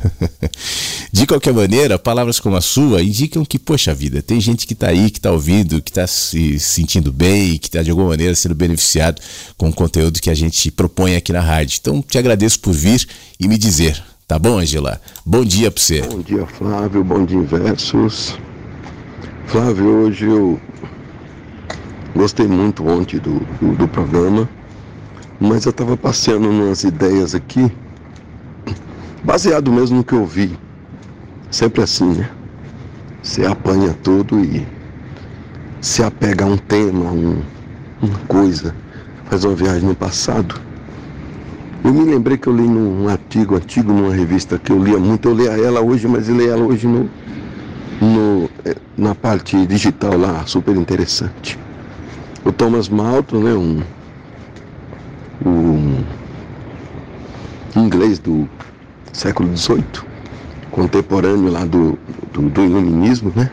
[1.12, 4.88] de qualquer maneira, palavras como a sua indicam que, poxa vida, tem gente que está
[4.88, 8.54] aí, que está ouvindo, que está se sentindo bem, que está de alguma maneira sendo
[8.54, 9.20] beneficiado
[9.58, 11.78] com o conteúdo que a gente propõe aqui na rádio.
[11.78, 13.06] Então, te agradeço por vir
[13.38, 14.02] e me dizer.
[14.28, 15.00] Tá bom, Angela?
[15.24, 16.02] Bom dia para você.
[16.02, 17.04] Bom dia, Flávio.
[17.04, 18.36] Bom dia, Inversos.
[19.46, 20.60] Flávio, hoje eu
[22.12, 24.48] gostei muito ontem do, do, do programa.
[25.38, 27.70] Mas eu estava passeando umas ideias aqui,
[29.22, 30.58] baseado mesmo no que eu vi.
[31.48, 32.28] Sempre assim, né?
[33.22, 34.66] Você apanha tudo e
[35.80, 37.40] se apega a um tema, um,
[38.02, 38.74] uma coisa,
[39.26, 40.65] faz uma viagem no passado.
[41.86, 45.28] Eu me lembrei que eu li num artigo antigo, numa revista que eu lia muito,
[45.28, 47.08] eu leio ela hoje, mas eu leio ela hoje no,
[48.00, 51.56] no, eh, na parte digital lá, super interessante.
[52.44, 53.82] O Thomas Malton, né, um
[55.44, 56.04] o
[57.78, 58.48] inglês do
[59.12, 59.84] século XVIII,
[60.72, 61.96] contemporâneo lá do,
[62.32, 63.48] do, do iluminismo, né?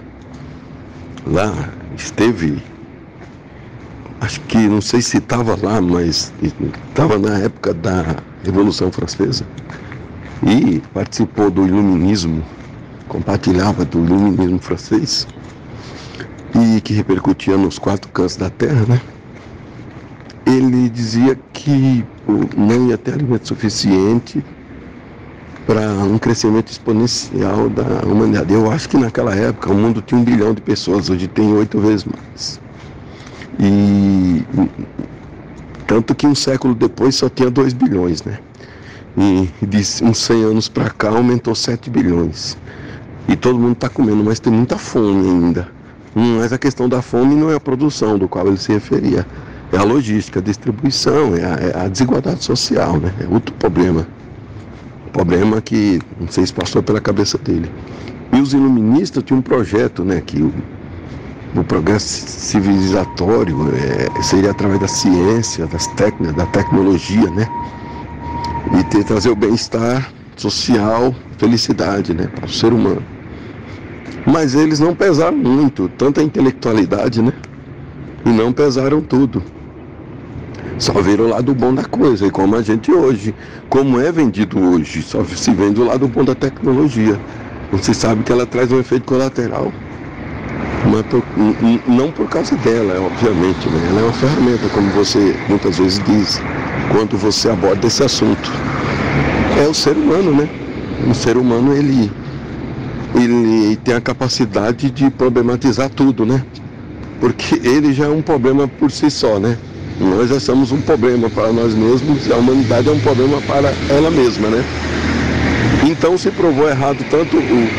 [1.28, 2.64] Lá esteve,
[4.24, 9.46] acho que não sei se estava lá, mas estava na época da Revolução Francesa
[10.42, 12.44] e participou do iluminismo,
[13.08, 15.28] compartilhava do iluminismo francês
[16.56, 19.02] e que repercutia nos quatro cantos da terra, né?
[20.46, 22.04] ele dizia que
[22.56, 24.44] não ia ter alimento suficiente
[25.66, 28.54] para um crescimento exponencial da humanidade.
[28.54, 31.80] Eu acho que naquela época o mundo tinha um bilhão de pessoas, hoje tem oito
[31.80, 32.63] vezes mais.
[33.60, 34.44] E
[35.86, 38.40] tanto que um século depois só tinha dois bilhões, né?
[39.18, 42.58] E de uns 100 anos para cá aumentou 7 bilhões.
[43.28, 45.70] E todo mundo está comendo, mas tem muita fome ainda.
[46.16, 49.26] Mas a questão da fome não é a produção do qual ele se referia
[49.74, 53.12] é a logística, a distribuição, é a, é a desigualdade social, né?
[53.20, 54.08] É outro problema.
[55.12, 57.72] Problema que não sei se passou pela cabeça dele.
[58.32, 60.22] E os iluministas tinham um projeto, né?
[60.22, 60.48] Que
[61.56, 67.48] o, progresso civilizatório é, seria através da ciência, das técnicas, da tecnologia, né?
[68.80, 72.28] E ter, trazer o bem-estar social, felicidade, né?
[72.28, 73.04] Para o ser humano.
[74.26, 77.34] Mas eles não pesaram muito, tanta intelectualidade, né?
[78.26, 79.44] E não pesaram tudo.
[80.80, 82.26] Só viram o lado bom da coisa.
[82.26, 83.34] E como a gente hoje,
[83.70, 87.20] como é vendido hoje, só se vende o lado bom da tecnologia.
[87.72, 89.72] Você sabe que ela traz um efeito colateral.
[90.92, 91.24] Mas por,
[91.88, 93.68] não por causa dela, obviamente.
[93.70, 93.88] Né?
[93.90, 96.42] Ela é uma ferramenta, como você muitas vezes diz,
[96.92, 98.52] quando você aborda esse assunto.
[99.64, 100.50] É o ser humano, né?
[101.10, 102.12] O ser humano, ele,
[103.16, 106.44] ele tem a capacidade de problematizar tudo, né?
[107.20, 109.58] Porque ele já é um problema por si só, né?
[110.00, 114.10] Nós já somos um problema para nós mesmos a humanidade é um problema para ela
[114.10, 114.64] mesma, né?
[115.94, 117.70] Então se provou errado tanto o,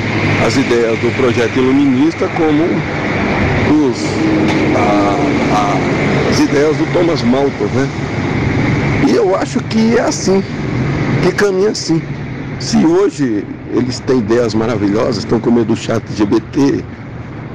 [0.47, 2.63] as ideias do projeto iluminista como
[3.75, 4.05] os,
[4.77, 5.17] a,
[5.53, 7.89] a, as ideias do Thomas Malthus, né?
[9.09, 10.45] E eu acho que é assim,
[11.25, 12.01] que caminha assim.
[12.61, 16.85] Se hoje eles têm ideias maravilhosas, estão com medo do chat GBT,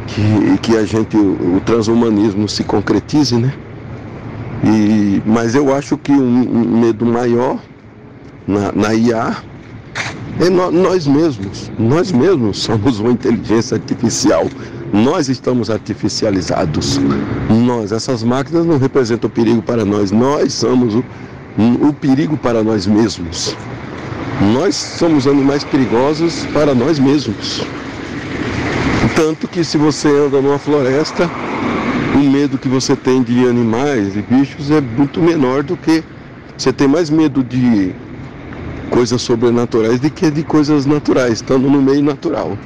[0.07, 3.53] que, que a gente, o, o transhumanismo se concretize, né?
[4.65, 7.57] E, mas eu acho que um, um medo maior
[8.45, 9.37] na, na IA
[10.39, 11.69] é no, nós mesmos.
[11.77, 14.47] Nós mesmos somos uma inteligência artificial.
[14.93, 16.99] Nós estamos artificializados.
[17.49, 20.11] Nós, essas máquinas não representam perigo para nós.
[20.11, 21.03] Nós somos o,
[21.81, 23.55] o perigo para nós mesmos.
[24.53, 27.65] Nós somos animais perigosos para nós mesmos.
[29.15, 31.29] Tanto que se você anda numa floresta,
[32.15, 36.01] o medo que você tem de animais e bichos é muito menor do que
[36.57, 37.93] você tem mais medo de
[38.89, 42.57] coisas sobrenaturais do que de coisas naturais, estando no meio natural.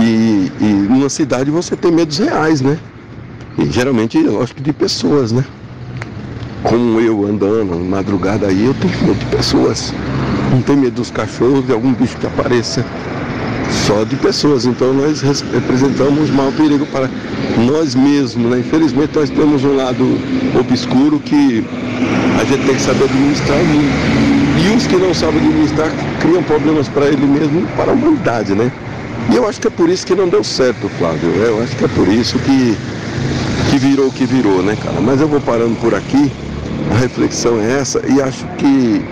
[0.00, 2.78] E, e numa cidade você tem medos reais, né?
[3.58, 5.44] E geralmente, lógico, de pessoas, né?
[6.64, 9.94] Como eu andando, madrugada aí, eu tenho medo de pessoas.
[10.50, 12.84] Não tenho medo dos cachorros, de algum bicho que apareça.
[13.86, 14.66] só de pessoas.
[14.66, 17.08] Então nós representamos maior perigo para
[17.70, 18.50] nós mesmos.
[18.50, 18.60] Né?
[18.60, 20.18] Infelizmente nós temos um lado
[20.58, 21.64] obscuro que
[22.40, 24.33] a gente tem que saber administrar e,
[24.64, 25.90] e os que não sabem administrar
[26.20, 28.72] criam problemas para ele mesmo e para a humanidade, né?
[29.30, 31.30] E eu acho que é por isso que não deu certo, Flávio.
[31.34, 32.76] Eu acho que é por isso que,
[33.70, 35.00] que virou o que virou, né, cara?
[35.00, 36.32] Mas eu vou parando por aqui.
[36.94, 39.04] A reflexão é essa e acho que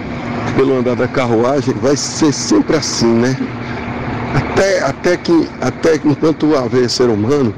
[0.56, 3.36] pelo andar da carruagem vai ser sempre assim, né?
[4.34, 7.54] Até, até que até enquanto haver ser humano,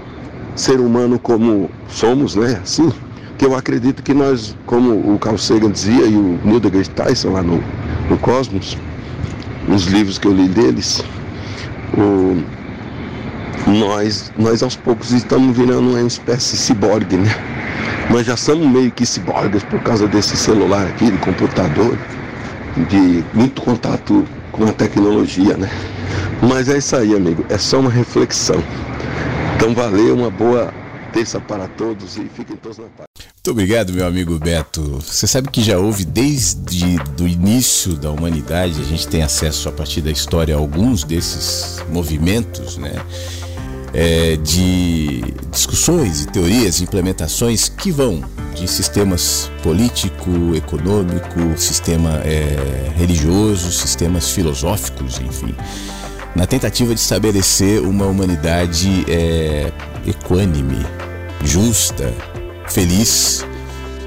[0.56, 2.60] ser humano como somos, né?
[2.62, 2.92] Assim,
[3.38, 7.30] que eu acredito que nós, como o Carl Sagan dizia e o Neil deGrasse Tyson
[7.30, 7.62] lá no,
[8.08, 8.76] no Cosmos,
[9.68, 11.02] nos livros que eu li deles,
[11.96, 12.42] o,
[13.70, 17.30] nós, nós aos poucos estamos virando uma espécie ciborgue, né?
[18.10, 21.96] Nós já somos meio que ciborgues por causa desse celular aqui, de computador,
[22.90, 25.70] de muito contato com a tecnologia, né?
[26.42, 27.44] Mas é isso aí, amigo.
[27.48, 28.62] É só uma reflexão.
[29.56, 30.72] Então valeu, uma boa
[31.14, 33.06] terça para todos e fiquem todos na paz.
[33.36, 35.00] Muito obrigado, meu amigo Beto.
[35.00, 39.72] Você sabe que já houve desde o início da humanidade, a gente tem acesso a
[39.72, 42.94] partir da história a alguns desses movimentos, né?
[43.92, 45.20] É, de
[45.52, 55.20] discussões e teorias, implementações que vão de sistemas político, econômico, sistema é, religioso, sistemas filosóficos,
[55.20, 55.54] enfim,
[56.34, 59.70] na tentativa de estabelecer uma humanidade é,
[60.06, 60.84] equânime,
[61.44, 62.12] justa,
[62.68, 63.44] feliz.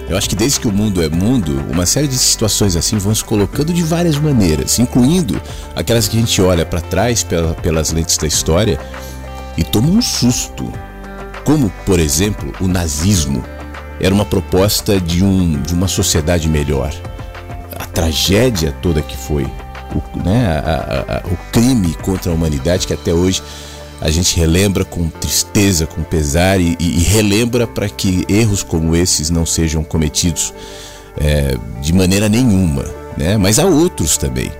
[0.09, 3.13] Eu acho que desde que o mundo é mundo, uma série de situações assim vão
[3.13, 5.39] se colocando de várias maneiras, incluindo
[5.75, 8.79] aquelas que a gente olha para trás pela, pelas lentes da história
[9.57, 10.71] e toma um susto.
[11.43, 13.43] Como, por exemplo, o nazismo
[13.99, 16.93] era uma proposta de, um, de uma sociedade melhor.
[17.77, 22.93] A tragédia toda que foi, o, né, a, a, o crime contra a humanidade que
[22.93, 23.41] até hoje
[23.99, 29.29] a gente relembra com tristeza, com pesar e, e relembra para que erros como esses
[29.29, 30.53] não sejam cometidos
[31.19, 32.85] é, de maneira nenhuma.
[33.17, 33.37] Né?
[33.37, 34.51] Mas há outros também.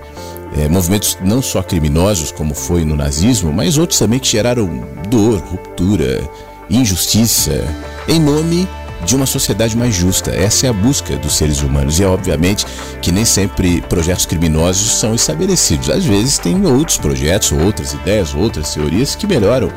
[0.56, 5.40] É, movimentos não só criminosos, como foi no nazismo, mas outros também que geraram dor,
[5.40, 6.20] ruptura,
[6.68, 7.64] injustiça,
[8.08, 8.66] em nome
[9.04, 10.30] de uma sociedade mais justa.
[10.30, 11.98] Essa é a busca dos seres humanos.
[11.98, 12.66] E é obviamente
[13.00, 15.90] que nem sempre projetos criminosos são estabelecidos.
[15.90, 19.70] Às vezes tem outros projetos, outras ideias, outras teorias que melhoram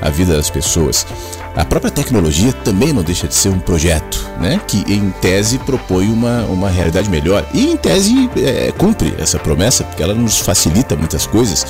[0.00, 1.06] a vida das pessoas.
[1.56, 4.60] A própria tecnologia também não deixa de ser um projeto, né?
[4.66, 7.46] Que em tese propõe uma, uma realidade melhor.
[7.54, 11.64] E em tese é, cumpre essa promessa, porque ela nos facilita muitas coisas.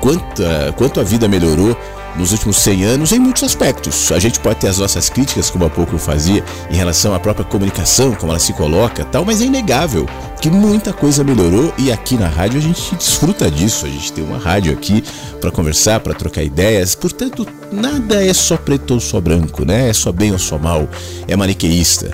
[0.00, 1.76] Quanto a, quanto a vida melhorou
[2.16, 4.10] nos últimos 100 anos em muitos aspectos.
[4.12, 7.20] A gente pode ter as nossas críticas, como há pouco eu fazia, em relação à
[7.20, 10.06] própria comunicação, como ela se coloca tal, mas é inegável
[10.40, 13.86] que muita coisa melhorou e aqui na rádio a gente desfruta disso.
[13.86, 15.02] A gente tem uma rádio aqui
[15.40, 16.94] para conversar, para trocar ideias.
[16.94, 19.88] Portanto, nada é só preto ou só branco, né?
[19.88, 20.88] É só bem ou só mal,
[21.26, 22.10] é maniqueísta.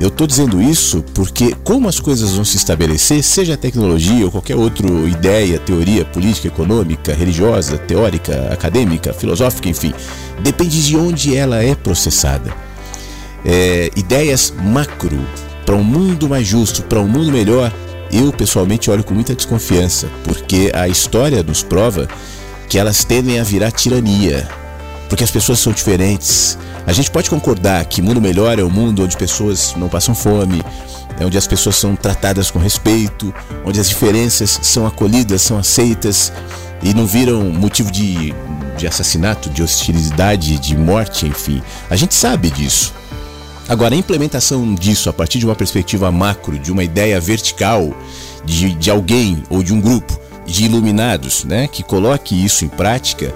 [0.00, 4.30] Eu estou dizendo isso porque, como as coisas vão se estabelecer, seja a tecnologia ou
[4.30, 9.92] qualquer outra ideia, teoria política, econômica, religiosa, teórica, acadêmica, filosófica, enfim,
[10.40, 12.54] depende de onde ela é processada.
[13.44, 15.18] É, ideias macro
[15.66, 17.72] para um mundo mais justo, para um mundo melhor,
[18.12, 22.08] eu pessoalmente olho com muita desconfiança, porque a história nos prova
[22.68, 24.48] que elas tendem a virar tirania,
[25.08, 26.56] porque as pessoas são diferentes,
[26.88, 30.62] a gente pode concordar que mundo melhor é um mundo onde pessoas não passam fome,
[31.20, 33.32] é onde as pessoas são tratadas com respeito,
[33.62, 36.32] onde as diferenças são acolhidas, são aceitas
[36.82, 38.32] e não viram motivo de,
[38.78, 41.62] de assassinato, de hostilidade, de morte, enfim.
[41.90, 42.94] A gente sabe disso.
[43.68, 47.94] Agora, a implementação disso a partir de uma perspectiva macro, de uma ideia vertical,
[48.46, 53.30] de, de alguém ou de um grupo de iluminados, né, que coloque isso em prática,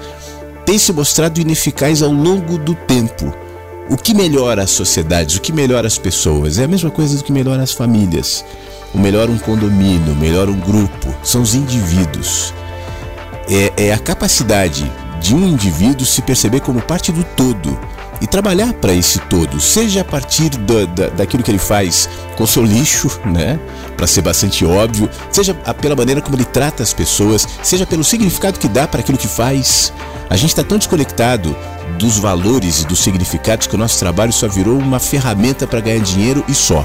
[0.65, 3.42] tem se mostrado ineficaz ao longo do tempo.
[3.91, 7.25] O que melhora as sociedades, o que melhora as pessoas, é a mesma coisa do
[7.25, 8.45] que melhora as famílias.
[8.95, 12.55] O melhor um condomínio, o melhor um grupo, são os indivíduos.
[13.49, 17.79] É, é a capacidade de um indivíduo se perceber como parte do todo
[18.21, 22.47] e trabalhar para esse todo, seja a partir da, da, daquilo que ele faz com
[22.47, 23.59] seu lixo, né,
[23.97, 28.61] para ser bastante óbvio, seja pela maneira como ele trata as pessoas, seja pelo significado
[28.61, 29.93] que dá para aquilo que faz.
[30.31, 31.57] A gente está tão desconectado
[32.03, 36.01] dos valores e dos significados que o nosso trabalho só virou uma ferramenta para ganhar
[36.01, 36.85] dinheiro e só.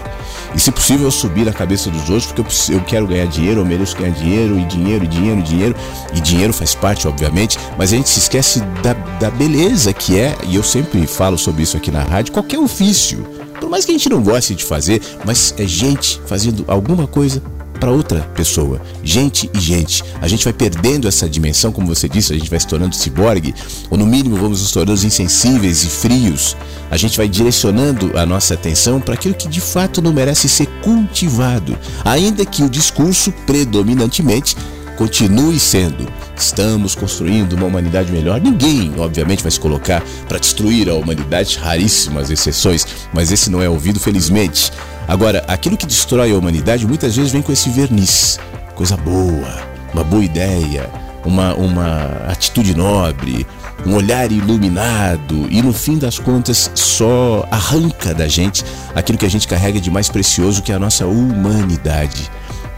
[0.53, 2.41] E se possível subir na cabeça dos outros, porque
[2.71, 5.75] eu, eu quero ganhar dinheiro, eu mereço ganhar dinheiro, e dinheiro, e dinheiro, e dinheiro.
[6.13, 10.37] E dinheiro faz parte, obviamente, mas a gente se esquece da, da beleza que é,
[10.43, 13.25] e eu sempre falo sobre isso aqui na rádio, qualquer ofício.
[13.59, 17.41] Por mais que a gente não goste de fazer, mas é gente fazendo alguma coisa
[17.77, 18.81] para outra pessoa.
[19.03, 20.03] Gente e gente.
[20.21, 23.53] A gente vai perdendo essa dimensão, como você disse, a gente vai se tornando ciborgue,
[23.89, 26.55] ou no mínimo vamos nos tornando insensíveis e frios.
[26.89, 30.67] A gente vai direcionando a nossa atenção para aquilo que de fato não merece ser
[30.81, 34.55] cultivado, ainda que o discurso predominantemente
[34.97, 36.07] continue sendo.
[36.35, 38.41] Estamos construindo uma humanidade melhor.
[38.41, 43.69] Ninguém, obviamente, vai se colocar para destruir a humanidade, raríssimas exceções, mas esse não é
[43.69, 44.71] ouvido, felizmente.
[45.07, 48.39] Agora, aquilo que destrói a humanidade muitas vezes vem com esse verniz.
[48.75, 49.47] Coisa boa,
[49.93, 50.89] uma boa ideia,
[51.23, 53.47] uma, uma atitude nobre,
[53.85, 59.29] um olhar iluminado e no fim das contas só arranca da gente aquilo que a
[59.29, 62.29] gente carrega de mais precioso que é a nossa humanidade.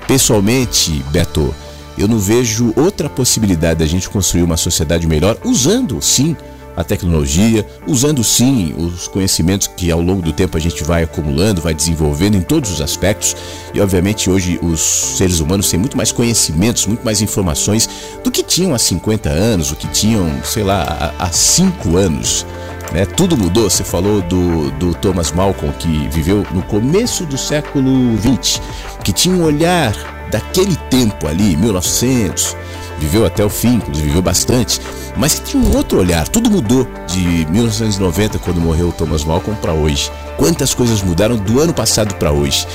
[0.07, 1.53] Pessoalmente, Beto,
[1.97, 6.35] eu não vejo outra possibilidade da gente construir uma sociedade melhor usando, sim,
[6.79, 11.61] a tecnologia, usando sim os conhecimentos que ao longo do tempo a gente vai acumulando,
[11.61, 13.35] vai desenvolvendo em todos os aspectos.
[13.73, 17.89] E obviamente hoje os seres humanos têm muito mais conhecimentos, muito mais informações
[18.23, 22.45] do que tinham há 50 anos, o que tinham, sei lá, há 5 anos.
[22.93, 23.05] Né?
[23.05, 23.69] Tudo mudou.
[23.69, 28.61] Você falou do, do Thomas Malcolm, que viveu no começo do século 20,
[29.03, 29.93] que tinha um olhar
[30.31, 32.55] daquele tempo ali, 1900,
[32.99, 34.79] viveu até o fim, inclusive viveu bastante,
[35.15, 36.27] mas que tinha um outro olhar.
[36.27, 40.11] Tudo mudou de 1990, quando morreu Thomas Malcolm, para hoje.
[40.37, 42.67] Quantas coisas mudaram do ano passado para hoje.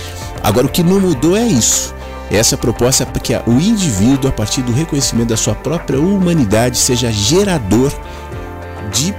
[0.43, 1.95] Agora, o que não mudou é isso.
[2.31, 6.79] Essa proposta é para que o indivíduo, a partir do reconhecimento da sua própria humanidade,
[6.79, 7.93] seja gerador
[8.93, 9.15] de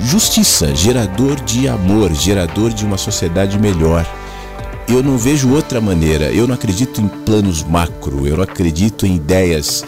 [0.00, 4.06] justiça, gerador de amor, gerador de uma sociedade melhor
[4.92, 6.32] eu não vejo outra maneira.
[6.32, 9.84] Eu não acredito em planos macro, eu não acredito em ideias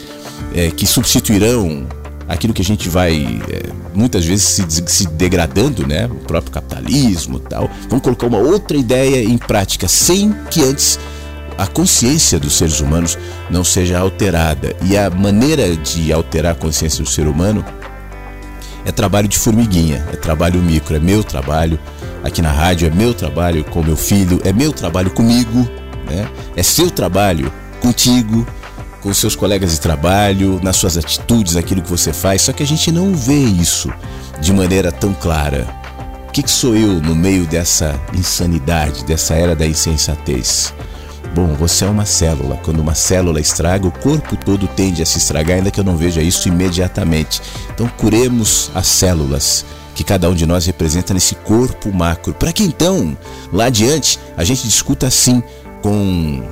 [0.55, 1.87] é, que substituirão
[2.29, 6.07] aquilo que a gente vai é, muitas vezes se, se, degradando, né?
[6.07, 7.71] O próprio capitalismo tal.
[7.89, 10.99] Vamos colocar uma outra ideia em prática sem que antes
[11.59, 13.19] a consciência dos seres humanos
[13.51, 14.75] não seja alterada.
[14.83, 17.65] E a maneira de alterar a consciência do ser humano
[18.85, 21.79] é trabalho de formiguinha, é trabalho micro, é meu trabalho
[22.25, 25.69] aqui na rádio, é meu trabalho com meu filho, é meu trabalho comigo,
[26.09, 26.29] né?
[26.57, 28.47] é seu trabalho contigo,
[29.03, 32.67] com seus colegas de trabalho, nas suas atitudes, aquilo que você faz, só que a
[32.67, 33.93] gente não vê isso
[34.41, 35.67] de maneira tão clara.
[36.29, 40.73] O que, que sou eu no meio dessa insanidade, dessa era da insensatez?
[41.35, 42.59] Bom, você é uma célula.
[42.63, 45.97] Quando uma célula estraga, o corpo todo tende a se estragar, ainda que eu não
[45.97, 47.41] veja isso imediatamente.
[47.75, 52.63] Então, curemos as células que cada um de nós representa nesse corpo macro, para que
[52.63, 53.17] então,
[53.53, 55.43] lá adiante, a gente discuta assim,
[55.83, 56.43] com,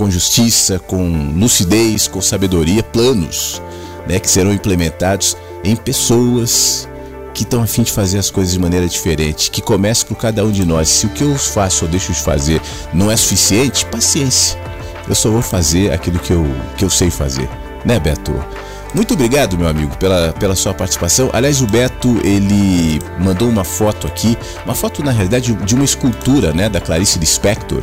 [0.00, 3.60] com justiça, com lucidez, com sabedoria, planos
[4.08, 6.88] né, que serão implementados em pessoas
[7.34, 10.42] que estão a fim de fazer as coisas de maneira diferente, que comece por cada
[10.42, 10.88] um de nós.
[10.88, 12.62] Se o que eu faço ou deixo de fazer
[12.94, 14.58] não é suficiente, paciência.
[15.06, 16.46] Eu só vou fazer aquilo que eu,
[16.78, 17.46] que eu sei fazer,
[17.84, 18.32] né, Beto?
[18.94, 21.28] Muito obrigado, meu amigo, pela, pela sua participação.
[21.30, 26.54] Aliás, o Beto, ele mandou uma foto aqui, uma foto, na realidade, de uma escultura,
[26.54, 27.82] né, da Clarice Lispector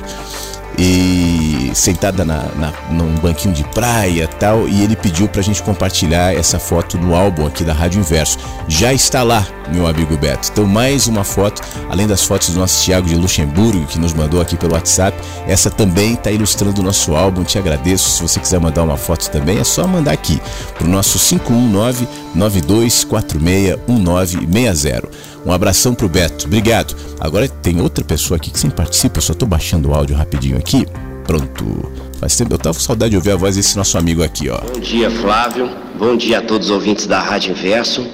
[0.77, 6.35] e sentada na, na, num banquinho de praia tal, e ele pediu pra gente compartilhar
[6.35, 8.37] essa foto no álbum aqui da Rádio Inverso.
[8.67, 10.49] Já está lá, meu amigo Beto.
[10.51, 14.39] Então, mais uma foto, além das fotos do nosso Tiago de Luxemburgo, que nos mandou
[14.39, 15.17] aqui pelo WhatsApp,
[15.47, 17.43] essa também está ilustrando o nosso álbum.
[17.43, 18.09] Te agradeço.
[18.09, 20.39] Se você quiser mandar uma foto também, é só mandar aqui
[20.77, 22.07] pro nosso 519
[22.37, 25.09] 92461960.
[25.45, 26.45] Um abração pro Beto.
[26.45, 26.95] Obrigado.
[27.19, 30.57] Agora tem outra pessoa aqui que sempre participa, eu só tô baixando o áudio rapidinho
[30.57, 30.85] aqui.
[31.25, 31.91] Pronto.
[32.19, 34.59] Faz tempo, eu tava com saudade de ouvir a voz desse nosso amigo aqui, ó.
[34.59, 35.69] Bom dia, Flávio.
[35.99, 38.07] Bom dia a todos os ouvintes da Rádio Inverso.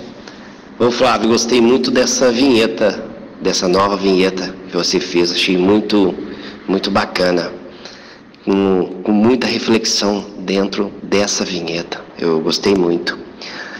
[0.77, 3.03] Ô Flávio, gostei muito dessa vinheta,
[3.41, 5.31] dessa nova vinheta que você fez.
[5.31, 6.13] Achei muito,
[6.67, 7.51] muito bacana.
[8.43, 12.01] Com, com muita reflexão dentro dessa vinheta.
[12.19, 13.17] Eu gostei muito.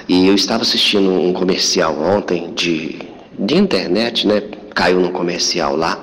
[0.08, 3.00] E eu estava assistindo um comercial ontem de
[3.38, 4.42] de internet, né?
[4.74, 6.00] Caiu num comercial lá.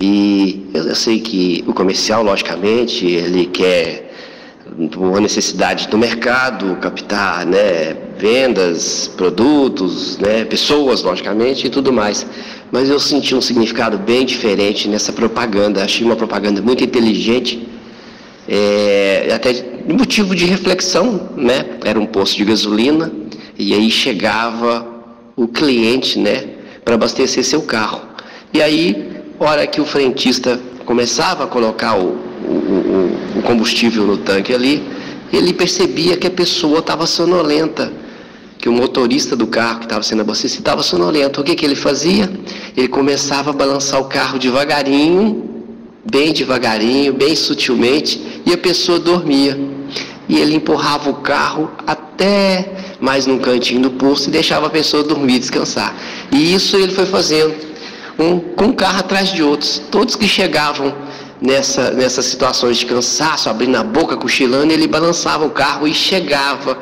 [0.00, 4.10] E eu sei que o comercial, logicamente, ele quer
[4.96, 12.26] uma necessidade do mercado, captar né, vendas, produtos, né, pessoas, logicamente, e tudo mais.
[12.72, 15.84] Mas eu senti um significado bem diferente nessa propaganda.
[15.84, 17.68] Achei uma propaganda muito inteligente,
[18.48, 19.52] é, até
[19.88, 21.66] motivo de reflexão, né?
[21.84, 23.12] Era um posto de gasolina
[23.58, 24.86] e aí chegava
[25.36, 26.59] o cliente, né?
[26.84, 28.02] Para abastecer seu carro.
[28.52, 34.52] E aí, hora que o frentista começava a colocar o, o, o combustível no tanque
[34.52, 34.82] ali,
[35.32, 37.92] ele percebia que a pessoa estava sonolenta,
[38.58, 41.40] que o motorista do carro que estava sendo abastecido estava sonolento.
[41.40, 42.30] O que, que ele fazia?
[42.76, 45.64] Ele começava a balançar o carro devagarinho,
[46.10, 49.58] bem devagarinho, bem sutilmente, e a pessoa dormia.
[50.30, 52.70] E ele empurrava o carro até
[53.00, 55.92] mais num cantinho do posto e deixava a pessoa dormir, descansar.
[56.30, 57.52] E isso ele foi fazendo,
[58.16, 59.82] um, com um carro atrás de outros.
[59.90, 60.94] Todos que chegavam
[61.42, 66.78] nessa, nessas situações de cansaço, abrindo a boca, cochilando, ele balançava o carro e chegava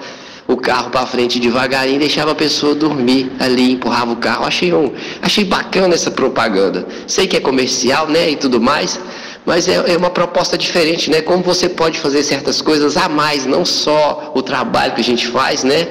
[0.47, 4.45] o carro para frente devagarinho e deixava a pessoa dormir ali, empurrava o carro.
[4.45, 4.93] Achei, um,
[5.23, 6.87] achei bacana essa propaganda.
[7.07, 9.01] Sei que é comercial, né, e tudo mais,
[9.49, 11.23] mas é, é, uma proposta diferente, né?
[11.23, 15.27] Como você pode fazer certas coisas a mais, não só o trabalho que a gente
[15.27, 15.89] faz, né?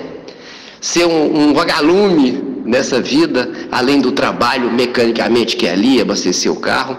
[0.79, 6.57] Ser um, um vagalume nessa vida, além do trabalho mecanicamente que é ali, abastecer o
[6.57, 6.97] carro.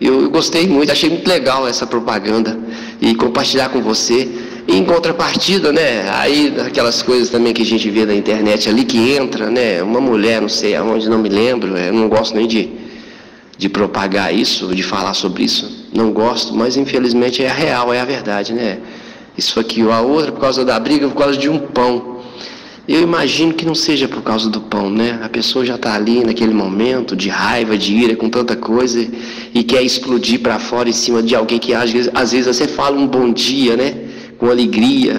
[0.00, 2.56] Eu, eu gostei muito, achei muito legal essa propaganda
[3.00, 4.28] e compartilhar com você.
[4.68, 9.12] Em contrapartida, né, aí aquelas coisas também que a gente vê na internet ali que
[9.12, 12.85] entra, né, uma mulher, não sei aonde, não me lembro, eu não gosto nem de,
[13.58, 18.00] de propagar isso, de falar sobre isso, não gosto, mas infelizmente é a real, é
[18.00, 18.78] a verdade, né.
[19.36, 22.16] Isso aqui ou a outra por causa da briga, por causa de um pão.
[22.88, 25.18] Eu imagino que não seja por causa do pão, né?
[25.22, 29.06] A pessoa já está ali naquele momento de raiva, de ira, com tanta coisa
[29.52, 32.68] e quer explodir para fora em cima de alguém que às vezes, às vezes você
[32.68, 33.94] fala um bom dia, né?
[34.38, 35.18] Com alegria.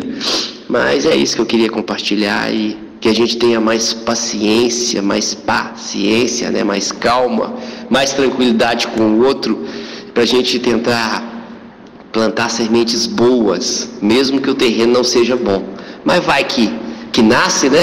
[0.70, 5.34] Mas é isso que eu queria compartilhar e que a gente tenha mais paciência, mais
[5.34, 6.64] paciência, né?
[6.64, 7.54] Mais calma,
[7.90, 9.66] mais tranquilidade com o outro,
[10.14, 11.36] para a gente tentar
[12.12, 15.64] plantar sementes boas, mesmo que o terreno não seja bom.
[16.04, 17.80] Mas vai que que nasce, né?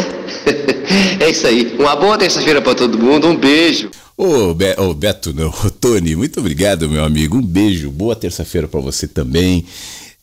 [1.18, 1.74] é isso aí.
[1.76, 3.26] Uma boa terça-feira para todo mundo.
[3.26, 3.90] Um beijo.
[4.16, 7.36] Ô, Be oh, Beto, não, ô, Tony, muito obrigado, meu amigo.
[7.36, 7.90] Um beijo.
[7.90, 9.66] Boa terça-feira para você também.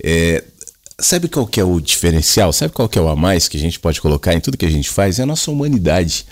[0.02, 0.46] É,
[0.98, 2.54] sabe qual que é o diferencial?
[2.54, 4.66] Sabe qual que é o a mais que a gente pode colocar em tudo que
[4.66, 5.20] a gente faz?
[5.20, 6.26] É a nossa humanidade.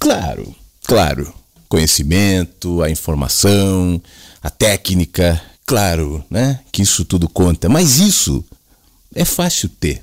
[0.00, 0.52] Claro,
[0.84, 1.32] claro.
[1.74, 4.00] Conhecimento, a informação,
[4.40, 6.60] a técnica, claro, né?
[6.70, 7.68] Que isso tudo conta.
[7.68, 8.44] Mas isso
[9.12, 10.00] é fácil ter.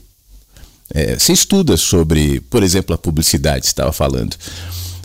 [0.94, 4.36] É, você estuda sobre, por exemplo, a publicidade, estava falando.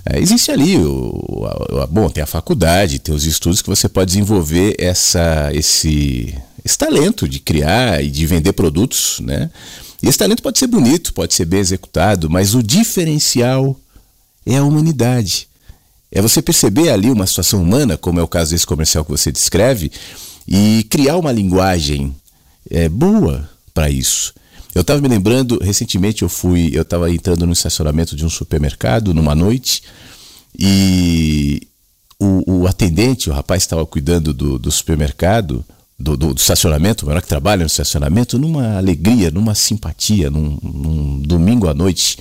[0.04, 1.46] É, existe ali, o,
[1.80, 6.76] a, bom, tem a faculdade, tem os estudos que você pode desenvolver essa, esse, esse
[6.76, 9.52] talento de criar e de vender produtos, né?
[10.02, 13.78] E esse talento pode ser bonito, pode ser bem executado, mas o diferencial
[14.44, 15.46] é a humanidade.
[16.16, 19.30] É você perceber ali uma situação humana, como é o caso desse comercial que você
[19.30, 19.92] descreve,
[20.48, 22.16] e criar uma linguagem
[22.70, 24.32] é, boa para isso.
[24.74, 29.12] Eu estava me lembrando, recentemente eu fui, eu estava entrando no estacionamento de um supermercado
[29.12, 29.82] numa noite
[30.58, 31.68] e
[32.18, 35.62] o, o atendente, o rapaz estava cuidando do, do supermercado,
[35.98, 40.56] do, do, do, estacionamento, o menor que trabalha no estacionamento, numa alegria, numa simpatia, num,
[40.62, 42.16] num domingo à noite,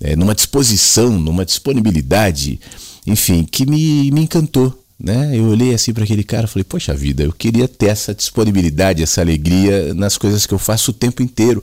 [0.00, 2.58] é, numa disposição, numa disponibilidade,
[3.06, 4.82] enfim, que me, me encantou.
[4.98, 5.36] Né?
[5.36, 9.02] Eu olhei assim para aquele cara e falei: Poxa vida, eu queria ter essa disponibilidade,
[9.02, 11.62] essa alegria nas coisas que eu faço o tempo inteiro.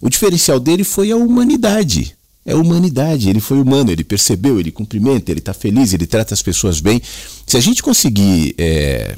[0.00, 2.16] O diferencial dele foi a humanidade.
[2.44, 6.34] É a humanidade, ele foi humano, ele percebeu, ele cumprimenta, ele está feliz, ele trata
[6.34, 7.00] as pessoas bem.
[7.46, 9.14] Se a gente conseguir é,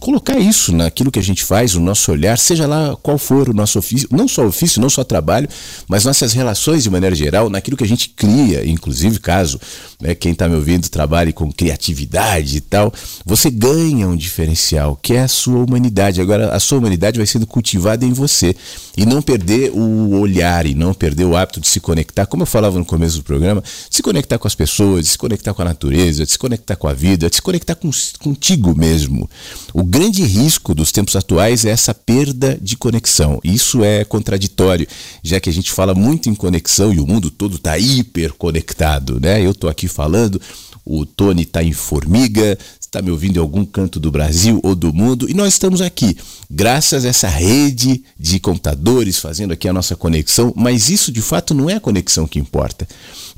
[0.00, 3.54] colocar isso naquilo que a gente faz, o nosso olhar, seja lá qual for o
[3.54, 5.48] nosso ofício, não só ofício, não só trabalho,
[5.86, 9.60] mas nossas relações de maneira geral, naquilo que a gente cria, inclusive caso
[10.00, 12.92] né, quem está me ouvindo trabalhe com criatividade e tal,
[13.24, 16.20] você ganha um diferencial, que é a sua humanidade.
[16.20, 18.54] Agora, a sua humanidade vai sendo cultivada em você
[18.96, 22.46] e não perder o olhar e não perder o hábito de se conectar, como eu
[22.46, 26.26] falava no começo do programa, se conectar com as pessoas, se conectar com a natureza,
[26.26, 29.28] se conectar com a vida, se conectar com, contigo mesmo.
[29.78, 33.38] O grande risco dos tempos atuais é essa perda de conexão.
[33.44, 34.88] Isso é contraditório,
[35.22, 39.44] já que a gente fala muito em conexão e o mundo todo está hiperconectado, né?
[39.44, 40.40] Eu estou aqui falando,
[40.82, 44.92] o Tony está em Formiga, está me ouvindo em algum canto do Brasil ou do
[44.92, 46.16] mundo, e nós estamos aqui,
[46.50, 51.52] graças a essa rede de computadores fazendo aqui a nossa conexão, mas isso de fato
[51.52, 52.88] não é a conexão que importa.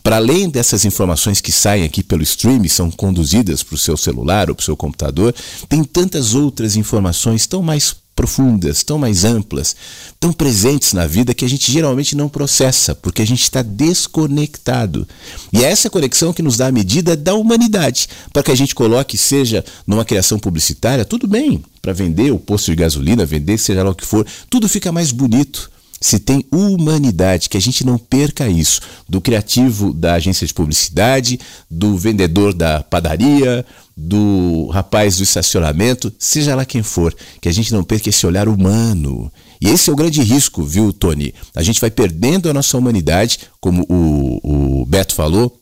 [0.02, 4.48] Para além dessas informações que saem aqui pelo stream são conduzidas para o seu celular
[4.48, 5.34] ou para o seu computador,
[5.68, 9.76] tem tantas outras informações tão mais profundas, tão mais amplas,
[10.18, 15.06] tão presentes na vida que a gente geralmente não processa, porque a gente está desconectado.
[15.52, 18.74] E é essa conexão que nos dá a medida da humanidade, para que a gente
[18.74, 23.84] coloque, seja numa criação publicitária, tudo bem, para vender o posto de gasolina, vender seja
[23.84, 25.70] lá o que for, tudo fica mais bonito
[26.00, 31.40] se tem humanidade, que a gente não perca isso, do criativo da agência de publicidade,
[31.70, 33.64] do vendedor da padaria,
[33.96, 38.48] do rapaz do estacionamento, seja lá quem for, que a gente não perca esse olhar
[38.48, 39.32] humano.
[39.60, 41.34] E esse é o grande risco, viu, Tony?
[41.54, 45.58] A gente vai perdendo a nossa humanidade, como o, o Beto falou,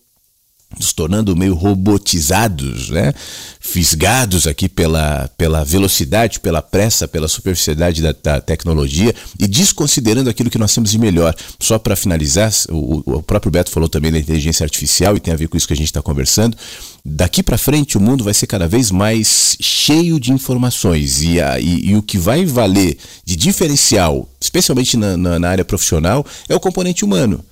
[0.79, 3.15] nos tornando meio robotizados, né?
[3.61, 10.51] fisgados aqui pela, pela velocidade, pela pressa, pela superficialidade da, da tecnologia e desconsiderando aquilo
[10.51, 11.35] que nós temos de melhor.
[11.59, 15.37] Só para finalizar, o, o, próprio Beto falou também da inteligência artificial e tem a
[15.37, 16.57] ver com isso que a gente está conversando.
[17.05, 21.59] Daqui para frente, o mundo vai ser cada vez mais cheio de informações e, a,
[21.59, 26.55] e, e o que vai valer de diferencial, especialmente na, na, na área profissional, é
[26.55, 27.45] o componente humano.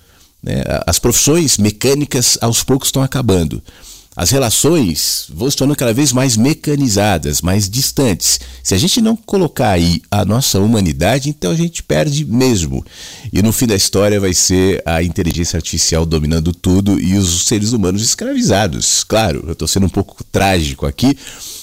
[0.45, 0.63] Né?
[0.85, 3.61] As profissões mecânicas aos poucos estão acabando.
[4.15, 8.39] As relações vão se tornando cada vez mais mecanizadas, mais distantes.
[8.63, 12.85] Se a gente não colocar aí a nossa humanidade, então a gente perde mesmo.
[13.33, 17.73] E no fim da história vai ser a inteligência artificial dominando tudo e os seres
[17.73, 19.03] humanos escravizados.
[19.03, 21.17] Claro, eu estou sendo um pouco trágico aqui,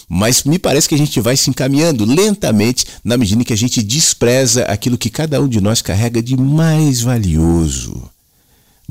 [0.06, 3.56] mas me parece que a gente vai se encaminhando lentamente na medida em que a
[3.56, 8.11] gente despreza aquilo que cada um de nós carrega de mais valioso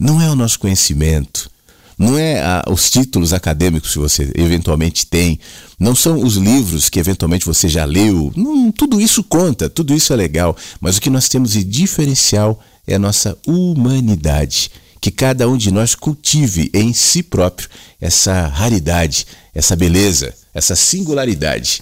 [0.01, 1.51] não é o nosso conhecimento,
[1.95, 5.39] não é a, os títulos acadêmicos que você eventualmente tem,
[5.79, 8.33] não são os livros que eventualmente você já leu.
[8.35, 12.59] Não, tudo isso conta, tudo isso é legal, mas o que nós temos de diferencial
[12.87, 14.71] é a nossa humanidade.
[14.99, 21.81] Que cada um de nós cultive em si próprio essa raridade, essa beleza, essa singularidade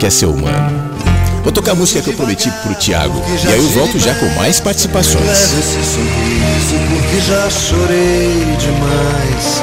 [0.00, 1.15] que é ser humano.
[1.46, 3.22] Vou tocar a música que eu prometi pro Tiago.
[3.44, 5.24] E aí eu volto já com mais participações.
[5.24, 9.62] Leve esse sorriso porque já chorei demais.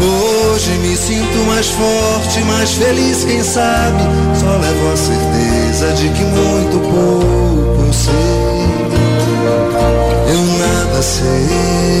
[0.00, 4.04] Hoje me sinto mais forte, mais feliz, quem sabe?
[4.38, 8.14] Só levo a certeza de que muito pouco eu sei.
[10.32, 12.00] Eu nada sei.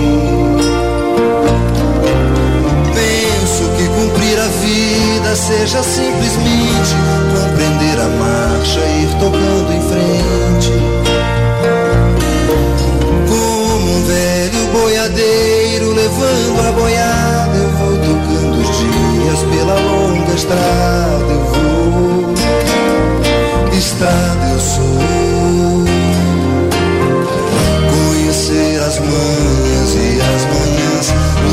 [5.31, 6.95] Vida seja simplesmente
[7.33, 10.71] compreender a marcha e ir tocando em frente
[14.71, 17.57] boiadeiro levando a boiada.
[17.57, 21.31] Eu vou tocando os dias pela longa estrada.
[21.31, 22.33] Eu vou,
[23.77, 25.01] estrada eu sou.
[27.89, 29.50] Conhecer as manhãs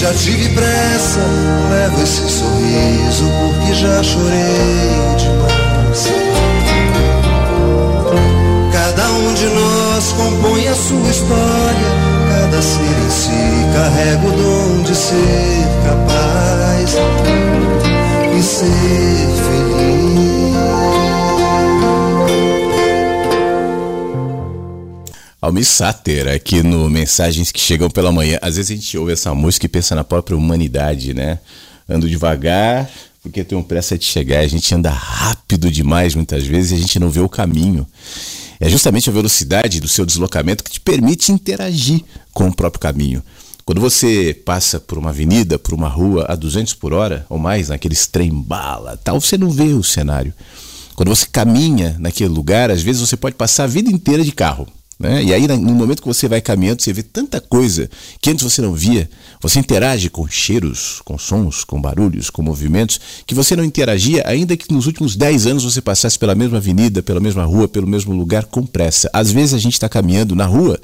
[0.00, 1.20] já tive pressa.
[1.70, 6.08] Levo esse sorriso porque já chorei demais.
[8.72, 11.90] Cada um de nós compõe a sua história.
[12.30, 13.30] Cada ser em si
[13.74, 16.94] carrega o dom de ser capaz
[18.38, 19.69] e ser feliz.
[25.50, 28.38] Almir Sater, aqui no Mensagens que Chegam pela Manhã.
[28.40, 31.40] Às vezes a gente ouve essa música e pensa na própria humanidade, né?
[31.88, 32.88] Ando devagar,
[33.20, 34.38] porque tenho pressa de chegar.
[34.38, 37.84] A gente anda rápido demais muitas vezes e a gente não vê o caminho.
[38.60, 43.20] É justamente a velocidade do seu deslocamento que te permite interagir com o próprio caminho.
[43.64, 47.70] Quando você passa por uma avenida, por uma rua a 200 por hora ou mais,
[47.70, 50.32] naqueles trem-bala, tal, você não vê o cenário.
[50.94, 54.68] Quando você caminha naquele lugar, às vezes você pode passar a vida inteira de carro
[55.00, 55.24] Né?
[55.24, 57.88] E aí, no momento que você vai caminhando, você vê tanta coisa
[58.20, 59.08] que antes você não via.
[59.40, 64.54] Você interage com cheiros, com sons, com barulhos, com movimentos, que você não interagia, ainda
[64.58, 68.12] que nos últimos 10 anos você passasse pela mesma avenida, pela mesma rua, pelo mesmo
[68.12, 69.08] lugar com pressa.
[69.10, 70.78] Às vezes a gente está caminhando na rua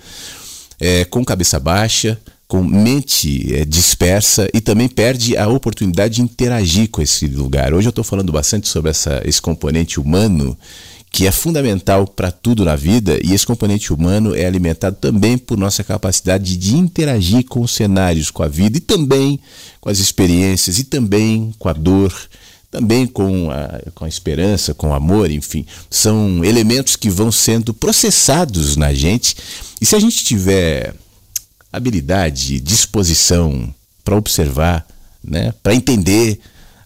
[0.80, 6.88] é, com cabeça baixa, com mente é, dispersa e também perde a oportunidade de interagir
[6.88, 7.74] com esse lugar.
[7.74, 10.56] Hoje eu estou falando bastante sobre essa, esse componente humano
[11.16, 15.56] que é fundamental para tudo na vida, e esse componente humano é alimentado também por
[15.56, 19.40] nossa capacidade de interagir com os cenários, com a vida e também
[19.80, 22.14] com as experiências e também com a dor,
[22.70, 25.64] também com a, com a esperança, com o amor, enfim.
[25.88, 29.36] São elementos que vão sendo processados na gente,
[29.80, 30.94] e se a gente tiver
[31.72, 34.86] habilidade, disposição para observar,
[35.24, 36.38] né, para entender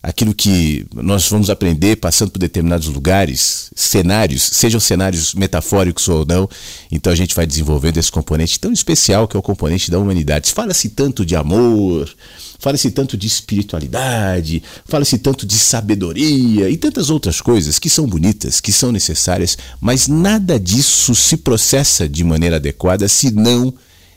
[0.03, 6.49] aquilo que nós vamos aprender passando por determinados lugares, cenários, sejam cenários metafóricos ou não.
[6.91, 10.53] Então a gente vai desenvolvendo esse componente tão especial que é o componente da humanidade.
[10.53, 12.11] Fala-se tanto de amor,
[12.59, 18.59] fala-se tanto de espiritualidade, fala-se tanto de sabedoria e tantas outras coisas que são bonitas,
[18.59, 23.73] que são necessárias, mas nada disso se processa de maneira adequada se não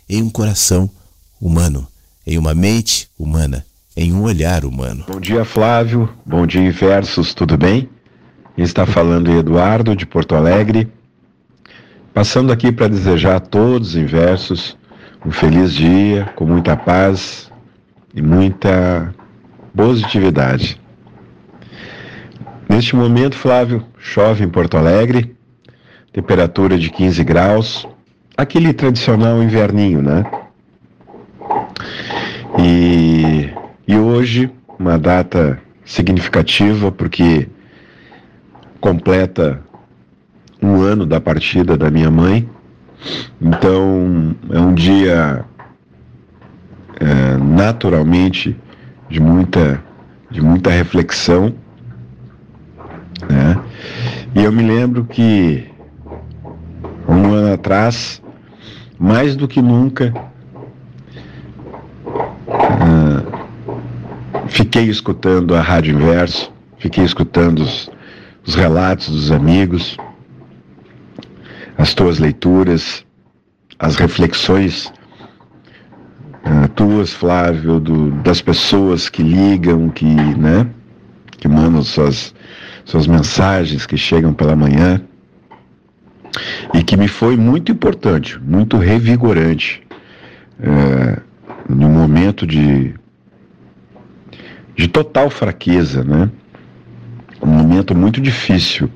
[0.08, 0.90] em um coração
[1.42, 1.86] humano,
[2.26, 3.66] em uma mente humana
[3.96, 5.06] em um olhar humano.
[5.08, 6.10] Bom dia, Flávio.
[6.26, 7.89] Bom dia, Versos, tudo bem?
[8.58, 10.91] Está falando Eduardo de Porto Alegre.
[12.14, 14.78] Passando aqui para desejar a todos em versos
[15.26, 17.50] um feliz dia, com muita paz
[18.14, 19.14] e muita
[19.76, 20.80] positividade.
[22.70, 25.36] Neste momento, Flávio, chove em Porto Alegre,
[26.12, 27.88] temperatura de 15 graus,
[28.36, 30.24] aquele tradicional inverninho, né?
[32.60, 33.50] E
[33.88, 37.48] e hoje, uma data significativa porque
[38.80, 39.62] completa
[40.62, 42.50] um ano da partida da minha mãe.
[43.42, 45.46] Então, é um dia
[47.00, 48.56] é, naturalmente
[49.10, 49.84] de muita,
[50.32, 51.54] de muita reflexão.
[53.30, 53.62] Né?
[54.36, 55.70] E eu me lembro que
[57.08, 58.22] um ano atrás,
[58.98, 60.14] mais do que nunca,
[62.48, 63.44] uh,
[64.54, 67.89] Fiquei escutando a Rádio Inverso, fiquei escutando os,
[68.45, 69.97] os relatos dos amigos,
[71.76, 73.04] as tuas leituras,
[73.80, 74.93] as reflexões
[76.45, 80.70] uh, tuas, Flávio, do, das pessoas que ligam, que, né,
[81.32, 82.36] que mandam suas,
[82.86, 85.01] suas mensagens que chegam pela manhã
[86.76, 89.82] e que me foi muito importante, muito revigorante
[90.60, 91.20] uh,
[91.68, 92.93] no momento de
[94.76, 96.30] de total fraqueza, né?
[97.41, 98.89] Um momento muito difícil,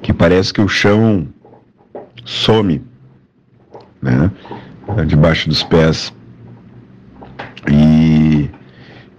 [0.00, 1.26] que parece que o chão
[2.24, 2.82] some,
[4.00, 4.30] né?
[5.06, 6.12] Debaixo dos pés.
[7.70, 8.50] E,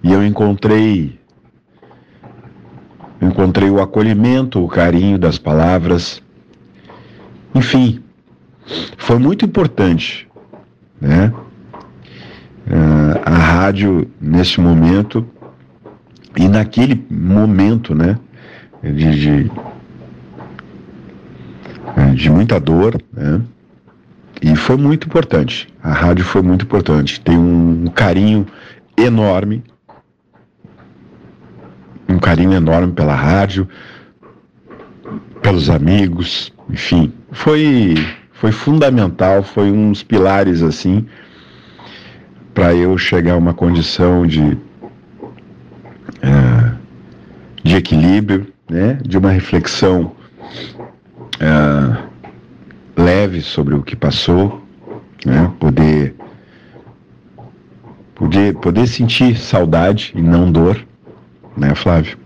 [0.02, 1.18] e eu encontrei
[3.24, 6.22] encontrei o acolhimento, o carinho das palavras.
[7.54, 8.02] Enfim,
[8.96, 10.28] foi muito importante,
[11.00, 11.32] né?
[12.66, 15.26] Uh, a rádio, nesse momento,
[16.36, 18.18] e naquele momento, né,
[18.82, 19.52] de, de,
[21.96, 23.40] é, de muita dor, né,
[24.42, 25.68] e foi muito importante.
[25.82, 27.20] A rádio foi muito importante.
[27.20, 28.46] Tem um, carinho
[28.96, 29.62] enorme,
[32.08, 33.66] um carinho enorme pela rádio,
[35.40, 37.94] pelos amigos, enfim, foi
[38.32, 41.06] foi fundamental, foi um dos pilares assim
[42.52, 44.58] para eu chegar a uma condição de
[46.24, 46.72] é,
[47.62, 50.12] de equilíbrio, né, de uma reflexão
[51.38, 52.02] é,
[52.96, 54.64] leve sobre o que passou,
[55.24, 56.14] né, poder,
[58.14, 60.82] poder, poder sentir saudade e não dor,
[61.56, 62.18] né, Flávio?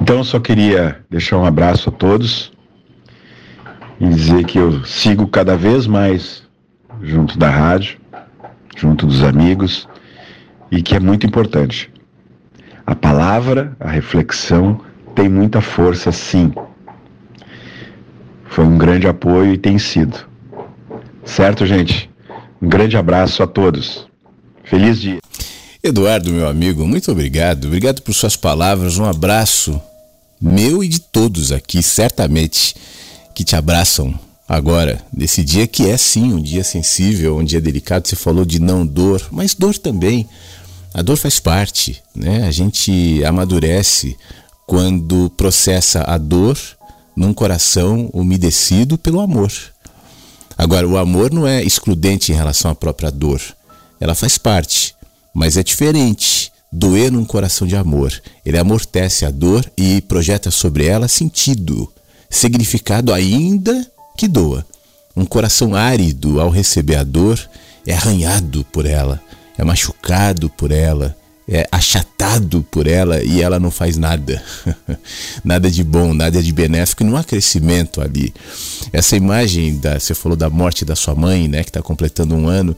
[0.00, 2.52] Então eu só queria deixar um abraço a todos
[4.00, 6.46] e dizer que eu sigo cada vez mais
[7.02, 7.98] junto da rádio,
[8.76, 9.88] junto dos amigos
[10.70, 11.90] e que é muito importante.
[12.88, 14.80] A palavra, a reflexão
[15.14, 16.50] tem muita força, sim.
[18.48, 20.26] Foi um grande apoio e tem sido.
[21.22, 22.08] Certo, gente?
[22.62, 24.08] Um grande abraço a todos.
[24.64, 25.18] Feliz dia.
[25.84, 27.66] Eduardo, meu amigo, muito obrigado.
[27.66, 28.96] Obrigado por suas palavras.
[28.96, 29.78] Um abraço
[30.40, 32.74] meu e de todos aqui, certamente,
[33.34, 34.18] que te abraçam
[34.48, 38.08] agora, nesse dia que é sim um dia sensível, um dia delicado.
[38.08, 40.26] Você falou de não dor, mas dor também.
[40.94, 42.46] A dor faz parte, né?
[42.46, 44.16] A gente amadurece
[44.66, 46.58] quando processa a dor
[47.16, 49.52] num coração umedecido pelo amor.
[50.56, 53.40] Agora, o amor não é excludente em relação à própria dor.
[54.00, 54.94] Ela faz parte,
[55.32, 56.52] mas é diferente.
[56.70, 58.12] Doer num coração de amor.
[58.44, 61.90] Ele amortece a dor e projeta sobre ela sentido,
[62.28, 64.66] significado ainda que doa.
[65.16, 67.40] Um coração árido, ao receber a dor,
[67.86, 69.20] é arranhado por ela,
[69.58, 71.16] é machucado por ela,
[71.48, 74.42] é achatado por ela e ela não faz nada.
[75.42, 78.32] nada de bom, nada de benéfico, e não há crescimento ali.
[78.92, 82.46] Essa imagem da, você falou da morte da sua mãe, né, que está completando um
[82.46, 82.76] ano.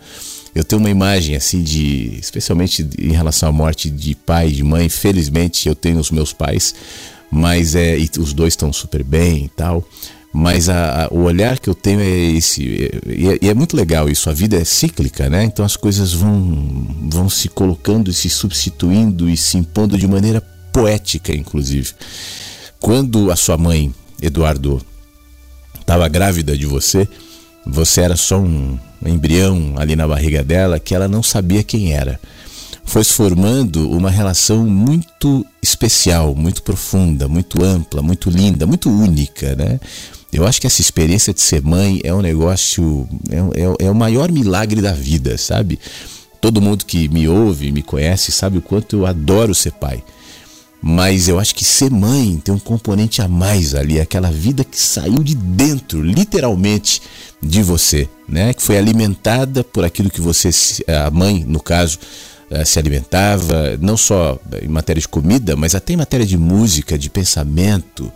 [0.54, 4.64] Eu tenho uma imagem assim de, especialmente em relação à morte de pai e de
[4.64, 4.88] mãe.
[4.88, 6.74] Felizmente eu tenho os meus pais,
[7.30, 9.86] mas é, os dois estão super bem e tal.
[10.32, 12.62] Mas a, a, o olhar que eu tenho é esse.
[12.62, 14.30] E é, e é, muito legal isso.
[14.30, 15.44] A vida é cíclica, né?
[15.44, 20.40] Então as coisas vão, vão se colocando e se substituindo e se impondo de maneira
[20.72, 21.90] poética, inclusive.
[22.78, 24.80] Quando a sua mãe, Eduardo,
[25.80, 27.08] estava grávida de você,
[27.66, 32.20] você era só um embrião ali na barriga dela que ela não sabia quem era.
[32.84, 39.54] Foi se formando uma relação muito especial, muito profunda, muito ampla, muito linda, muito única,
[39.54, 39.78] né?
[40.32, 43.94] Eu acho que essa experiência de ser mãe é um negócio, é, é, é o
[43.94, 45.78] maior milagre da vida, sabe?
[46.40, 50.02] Todo mundo que me ouve, me conhece, sabe o quanto eu adoro ser pai.
[50.82, 54.78] Mas eu acho que ser mãe tem um componente a mais ali, aquela vida que
[54.78, 57.02] saiu de dentro, literalmente,
[57.42, 58.54] de você, né?
[58.54, 60.48] Que foi alimentada por aquilo que você,
[60.86, 61.98] a mãe, no caso,
[62.50, 66.98] eh, se alimentava, não só em matéria de comida, mas até em matéria de música,
[66.98, 68.10] de pensamento,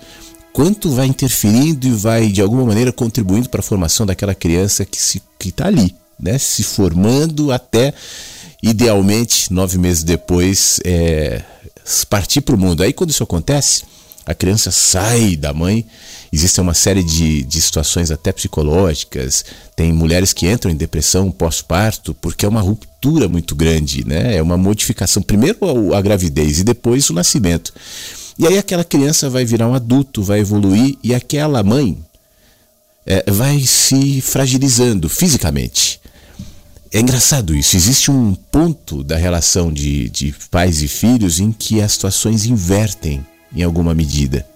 [0.54, 5.02] quanto vai interferindo e vai de alguma maneira contribuindo para a formação daquela criança que
[5.02, 6.38] se que está ali, né?
[6.38, 7.92] Se formando até
[8.62, 11.42] idealmente nove meses depois é,
[12.08, 12.84] partir para o mundo.
[12.84, 13.82] Aí quando isso acontece,
[14.24, 15.84] a criança sai da mãe.
[16.32, 19.44] Existe uma série de, de situações até psicológicas.
[19.74, 24.36] Tem mulheres que entram em depressão pós-parto porque é uma ruptura muito grande, né?
[24.36, 25.20] É uma modificação.
[25.20, 25.58] Primeiro
[25.92, 27.72] a, a gravidez e depois o nascimento.
[28.38, 31.96] E aí aquela criança vai virar um adulto, vai evoluir e aquela mãe
[33.06, 36.00] é, vai se fragilizando fisicamente.
[36.92, 37.76] É engraçado isso.
[37.76, 43.24] Existe um ponto da relação de, de pais e filhos em que as situações invertem
[43.54, 44.46] em alguma medida.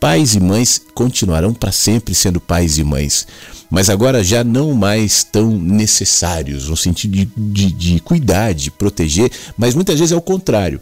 [0.00, 3.26] Pais e mães continuarão para sempre sendo pais e mães,
[3.68, 9.30] mas agora já não mais tão necessários, no sentido de, de, de cuidar, de proteger,
[9.56, 10.80] mas muitas vezes é o contrário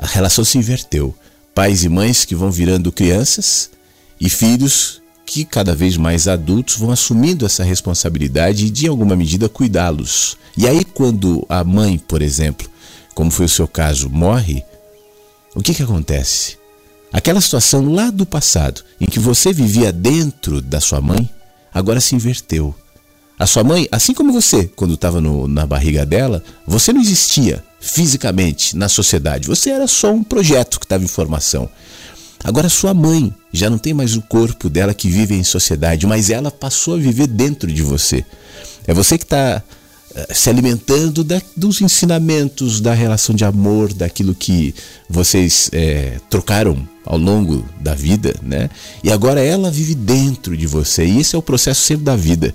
[0.00, 1.14] a relação se inverteu.
[1.54, 3.70] Pais e mães que vão virando crianças
[4.18, 9.46] e filhos que cada vez mais adultos vão assumindo essa responsabilidade e de alguma medida
[9.46, 10.38] cuidá-los.
[10.56, 12.66] E aí quando a mãe, por exemplo,
[13.14, 14.64] como foi o seu caso, morre,
[15.54, 16.56] o que que acontece?
[17.12, 21.28] Aquela situação lá do passado, em que você vivia dentro da sua mãe,
[21.74, 22.74] agora se inverteu.
[23.38, 28.76] A sua mãe, assim como você, quando estava na barriga dela, você não existia fisicamente
[28.76, 29.48] na sociedade.
[29.48, 31.68] Você era só um projeto que estava em formação.
[32.44, 36.30] Agora sua mãe já não tem mais o corpo dela que vive em sociedade, mas
[36.30, 38.24] ela passou a viver dentro de você.
[38.86, 39.62] É você que está
[40.14, 44.74] eh, se alimentando da, dos ensinamentos, da relação de amor, daquilo que
[45.08, 48.70] vocês é, trocaram ao longo da vida, né?
[49.04, 51.04] E agora ela vive dentro de você.
[51.04, 52.54] E esse é o processo sempre da vida.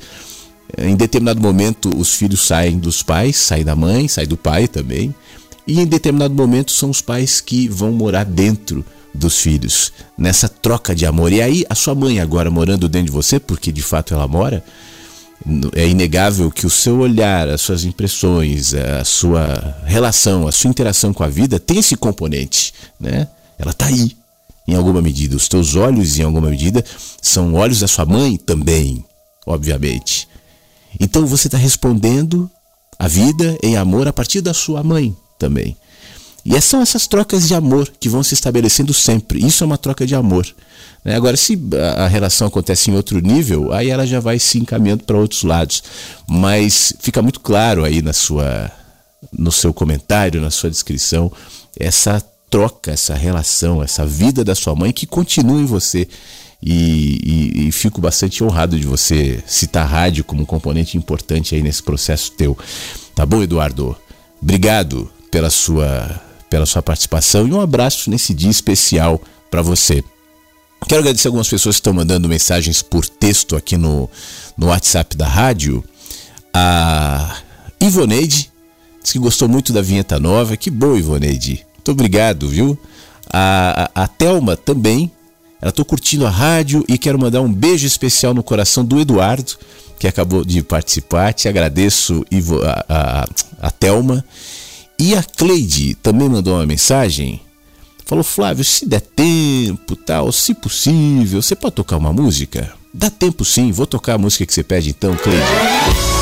[0.77, 5.13] Em determinado momento, os filhos saem dos pais, saem da mãe, saem do pai também.
[5.67, 10.93] E em determinado momento, são os pais que vão morar dentro dos filhos, nessa troca
[10.93, 11.31] de amor.
[11.31, 14.63] E aí, a sua mãe, agora morando dentro de você, porque de fato ela mora,
[15.73, 21.13] é inegável que o seu olhar, as suas impressões, a sua relação, a sua interação
[21.13, 23.27] com a vida tem esse componente, né?
[23.57, 24.15] Ela está aí,
[24.67, 25.35] em alguma medida.
[25.35, 26.83] Os teus olhos, em alguma medida,
[27.21, 29.03] são olhos da sua mãe também,
[29.45, 30.27] obviamente.
[30.99, 32.49] Então você está respondendo
[32.97, 35.75] a vida em amor a partir da sua mãe também.
[36.45, 39.43] E são essas trocas de amor que vão se estabelecendo sempre.
[39.43, 40.45] Isso é uma troca de amor.
[41.03, 41.15] Né?
[41.15, 41.59] Agora, se
[41.97, 45.81] a relação acontece em outro nível, aí ela já vai se encaminhando para outros lados.
[46.27, 48.71] Mas fica muito claro aí na sua,
[49.33, 51.31] no seu comentário, na sua descrição,
[51.79, 56.07] essa troca, essa relação, essa vida da sua mãe que continua em você
[56.65, 61.53] e, e, e, fico bastante honrado de você citar a rádio como um componente importante
[61.53, 62.57] aí nesse processo teu.
[63.13, 63.95] Tá bom, Eduardo?
[64.41, 70.03] Obrigado pela sua, pela sua participação e um abraço nesse dia especial para você.
[70.87, 74.09] Quero agradecer algumas pessoas que estão mandando mensagens por texto aqui no,
[74.57, 75.83] no WhatsApp da rádio.
[76.51, 77.37] A
[77.79, 78.51] Ivoneide
[79.03, 80.57] disse que gostou muito da vinheta nova.
[80.57, 81.63] Que bom, Ivoneide.
[81.75, 82.77] Muito obrigado, viu?
[83.31, 85.11] A, a, a Thelma também
[85.61, 89.53] Ela tô curtindo a rádio e quero mandar um beijo especial no coração do Eduardo,
[89.97, 91.33] que acabou de participar.
[91.33, 93.27] Te agradeço, Ivo, a, a,
[93.61, 94.23] a Thelma.
[94.99, 97.41] E a Cleide também mandou uma mensagem.
[98.05, 102.71] Falou, Flávio, se der tempo, tal, se possível, você pode tocar uma música?
[102.93, 106.14] Dá tempo sim, vou tocar a música que você pede então, Cleide.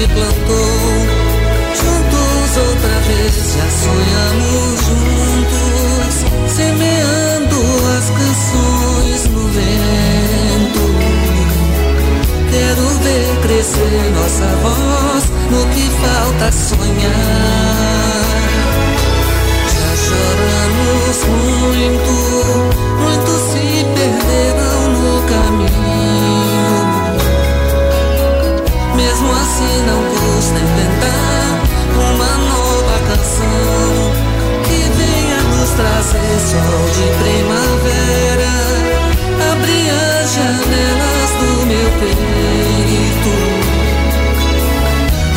[0.08, 1.20] Plantou.
[1.74, 6.14] Juntos outra vez já sonhamos juntos,
[6.48, 7.58] semeando
[7.96, 10.84] as canções no vento.
[12.50, 17.10] Quero ver crescer nossa voz no que falta sonhar.
[19.74, 22.12] Já choramos muito,
[23.00, 25.89] muitos se perderam no caminho.
[29.20, 31.60] Mesmo assim não custa inventar
[31.94, 34.12] uma nova canção
[34.64, 38.54] que venha nos trazer sol de primavera,
[39.52, 43.32] abrir as janelas do meu peito.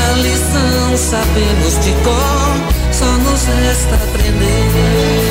[0.01, 2.55] A lição sabemos de cor,
[2.93, 5.23] só nos resta aprender.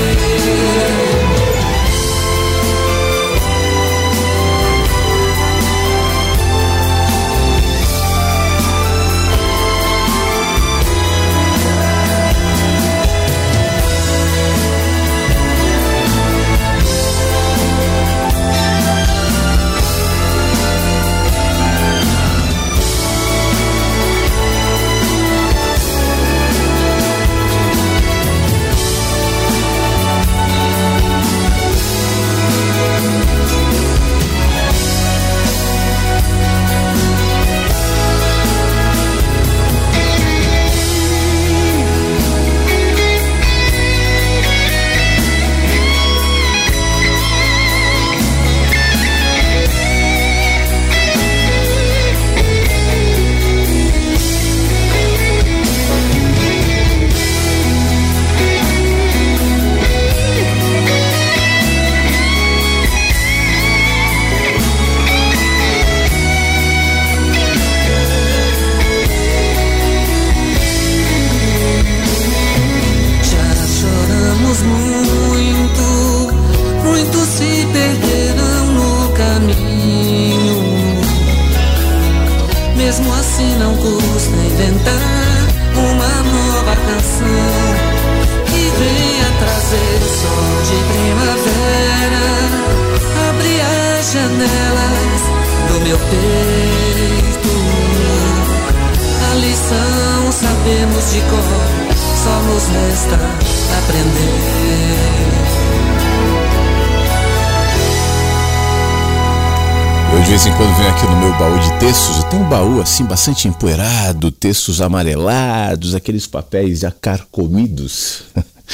[111.03, 115.95] Aqui no meu baú de textos, eu tenho um baú assim bastante empoeirado, textos amarelados,
[115.95, 118.25] aqueles papéis já carcomidos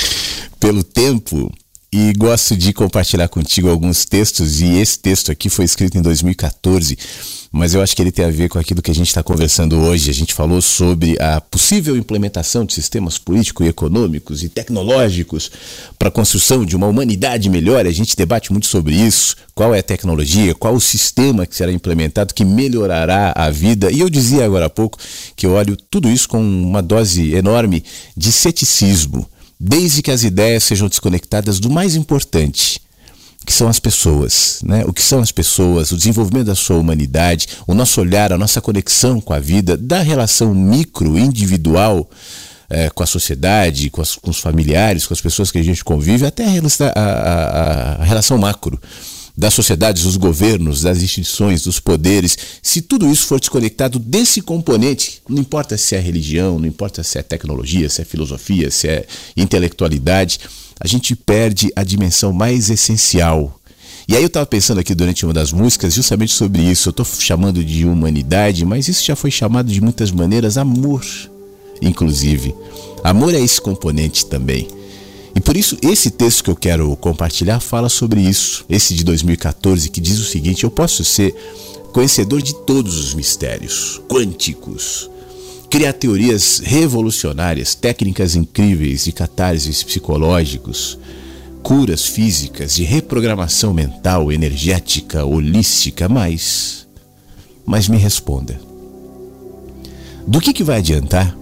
[0.61, 1.51] pelo tempo.
[1.91, 6.99] E gosto de compartilhar contigo alguns textos, e esse texto aqui foi escrito em 2014,
[7.51, 9.74] mas eu acho que ele tem a ver com aquilo que a gente está conversando
[9.78, 10.11] hoje.
[10.11, 15.50] A gente falou sobre a possível implementação de sistemas políticos e econômicos e tecnológicos
[15.99, 17.87] para a construção de uma humanidade melhor.
[17.87, 19.34] A gente debate muito sobre isso.
[19.54, 23.91] Qual é a tecnologia, qual o sistema que será implementado que melhorará a vida.
[23.91, 24.99] E eu dizia agora há pouco
[25.34, 27.83] que eu olho tudo isso com uma dose enorme
[28.14, 29.26] de ceticismo
[29.59, 32.80] desde que as ideias sejam desconectadas do mais importante,
[33.45, 34.85] que são as pessoas, né?
[34.87, 38.61] O que são as pessoas, o desenvolvimento da sua humanidade, o nosso olhar, a nossa
[38.61, 42.09] conexão com a vida, da relação micro, individual
[42.68, 45.83] é, com a sociedade, com, as, com, os familiares, com as pessoas que a gente
[45.83, 48.79] convive, até a, a, a relação macro
[49.38, 55.22] das sociedades, dos governos, das instituições, dos poderes, se tudo isso for desconectado desse componente,
[55.28, 59.06] não importa se é religião, não importa se é tecnologia, se é filosofia, se é
[59.36, 60.40] intelectualidade,
[60.80, 63.60] a gente perde a dimensão mais essencial.
[64.08, 66.88] E aí eu estava pensando aqui durante uma das músicas justamente sobre isso.
[66.88, 71.04] Eu estou chamando de humanidade, mas isso já foi chamado de muitas maneiras amor,
[71.80, 72.52] inclusive.
[73.04, 74.66] Amor é esse componente também.
[75.49, 78.66] Por isso, esse texto que eu quero compartilhar fala sobre isso.
[78.68, 81.34] Esse de 2014, que diz o seguinte: Eu posso ser
[81.91, 85.08] conhecedor de todos os mistérios quânticos,
[85.70, 90.99] criar teorias revolucionárias, técnicas incríveis de catarses psicológicos,
[91.62, 96.87] curas físicas, de reprogramação mental, energética, holística, mas.
[97.64, 98.61] Mas me responda:
[100.26, 101.34] do que, que vai adiantar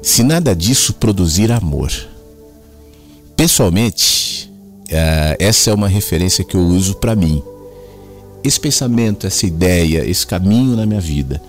[0.00, 2.13] se nada disso produzir amor?
[3.36, 4.50] Pessoalmente,
[4.84, 7.42] uh, essa é uma referência que eu uso para mim.
[8.42, 11.40] Esse pensamento, essa ideia, esse caminho na minha vida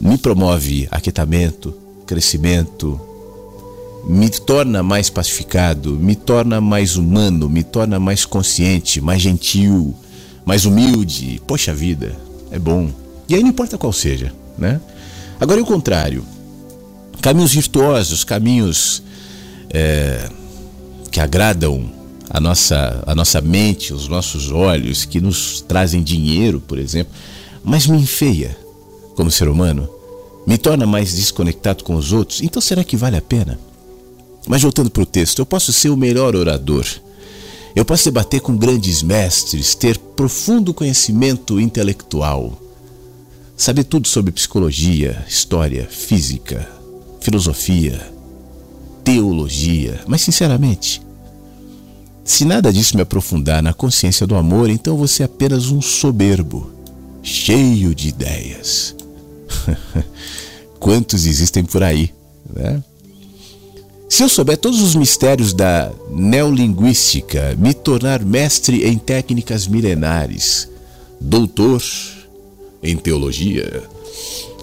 [0.00, 1.74] me promove aquietamento,
[2.06, 3.00] crescimento,
[4.06, 9.94] me torna mais pacificado, me torna mais humano, me torna mais consciente, mais gentil,
[10.44, 11.40] mais humilde.
[11.46, 12.14] Poxa vida,
[12.50, 12.90] é bom.
[13.28, 14.80] E aí não importa qual seja, né?
[15.40, 16.24] Agora é o contrário.
[17.20, 19.02] Caminhos virtuosos, caminhos
[19.70, 20.28] é,
[21.10, 21.90] que agradam
[22.28, 27.12] a nossa, a nossa mente, os nossos olhos, que nos trazem dinheiro, por exemplo,
[27.64, 28.56] mas me enfeia
[29.14, 29.88] como ser humano,
[30.46, 33.58] me torna mais desconectado com os outros, então será que vale a pena?
[34.46, 36.86] Mas voltando para o texto, eu posso ser o melhor orador.
[37.74, 42.58] Eu posso debater com grandes mestres, ter profundo conhecimento intelectual,
[43.56, 46.70] saber tudo sobre psicologia, história, física,
[47.20, 48.15] filosofia,
[49.06, 51.00] teologia, mas sinceramente,
[52.24, 56.72] se nada disso me aprofundar na consciência do amor, então você é apenas um soberbo,
[57.22, 58.96] cheio de ideias.
[60.80, 62.12] Quantos existem por aí,
[62.52, 62.82] né?
[64.08, 70.68] Se eu souber todos os mistérios da neolinguística, me tornar mestre em técnicas milenares,
[71.20, 71.80] doutor
[72.82, 73.84] em teologia,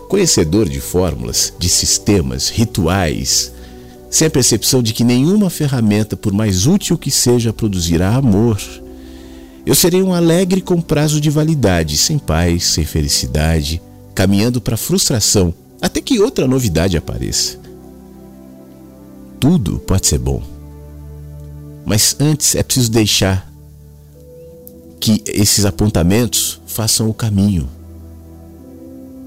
[0.10, 3.54] conhecedor de fórmulas, de sistemas, rituais,
[4.14, 8.62] sem a percepção de que nenhuma ferramenta, por mais útil que seja, produzirá amor.
[9.66, 13.82] Eu serei um alegre com prazo de validade, sem paz, sem felicidade,
[14.14, 17.58] caminhando para a frustração, até que outra novidade apareça.
[19.40, 20.44] Tudo pode ser bom.
[21.84, 23.52] Mas antes é preciso deixar
[25.00, 27.68] que esses apontamentos façam o caminho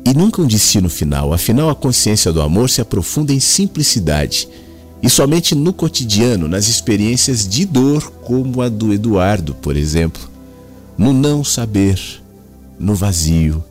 [0.04, 1.32] e nunca um destino final.
[1.32, 4.48] Afinal, a consciência do amor se aprofunda em simplicidade
[5.02, 10.23] e somente no cotidiano, nas experiências de dor, como a do Eduardo, por exemplo,
[10.97, 12.01] no não saber,
[12.78, 13.62] no vazio,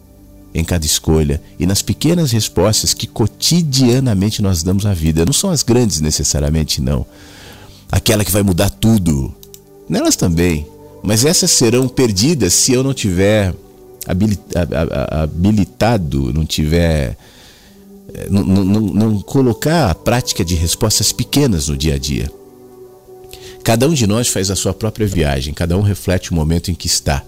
[0.54, 5.26] em cada escolha e nas pequenas respostas que cotidianamente nós damos à vida.
[5.26, 7.06] Não são as grandes necessariamente, não.
[7.92, 9.36] Aquela que vai mudar tudo.
[9.90, 10.66] Nelas também.
[11.04, 13.54] Mas essas serão perdidas se eu não tiver
[15.28, 17.18] habilitado, não tiver.
[18.30, 22.32] Não colocar a prática de respostas pequenas no dia a dia.
[23.64, 26.76] Cada um de nós faz a sua própria viagem, cada um reflete o momento em
[26.76, 27.24] que está.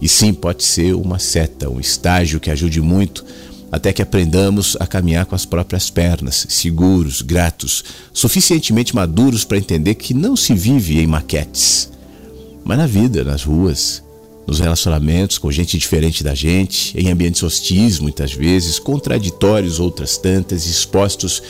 [0.00, 3.24] E sim, pode ser uma seta, um estágio que ajude muito
[3.72, 7.82] até que aprendamos a caminhar com as próprias pernas, seguros, gratos,
[8.12, 11.90] suficientemente maduros para entender que não se vive em maquetes,
[12.62, 14.02] mas na vida, nas ruas,
[14.46, 20.66] nos relacionamentos com gente diferente da gente, em ambientes hostis muitas vezes, contraditórios outras tantas,
[20.66, 21.42] expostos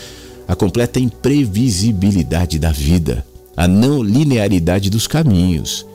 [0.47, 3.25] à completa imprevisibilidade da vida,
[3.57, 5.87] à não linearidade dos caminhos,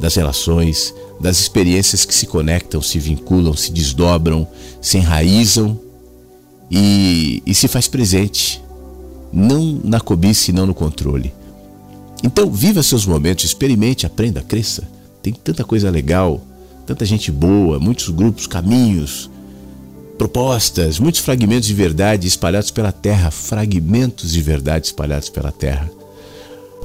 [0.00, 4.46] das relações, das experiências que se conectam, se vinculam, se desdobram,
[4.80, 5.78] se enraizam
[6.70, 8.62] e, e se faz presente,
[9.32, 11.32] não na cobiça e não no controle.
[12.22, 14.88] Então, viva seus momentos, experimente, aprenda, cresça.
[15.26, 16.40] Tem tanta coisa legal,
[16.86, 19.28] tanta gente boa, muitos grupos, caminhos,
[20.16, 25.90] propostas, muitos fragmentos de verdade espalhados pela terra, fragmentos de verdade espalhados pela terra.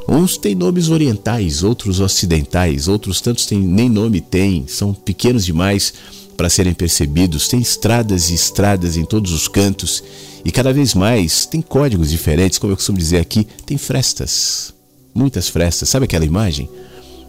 [0.07, 5.93] Uns têm nomes orientais, outros ocidentais, outros tantos têm, nem nome têm, são pequenos demais
[6.35, 7.47] para serem percebidos.
[7.47, 10.03] Tem estradas e estradas em todos os cantos
[10.43, 14.73] e cada vez mais tem códigos diferentes, como eu costumo dizer aqui, tem frestas,
[15.13, 15.89] muitas frestas.
[15.89, 16.67] Sabe aquela imagem?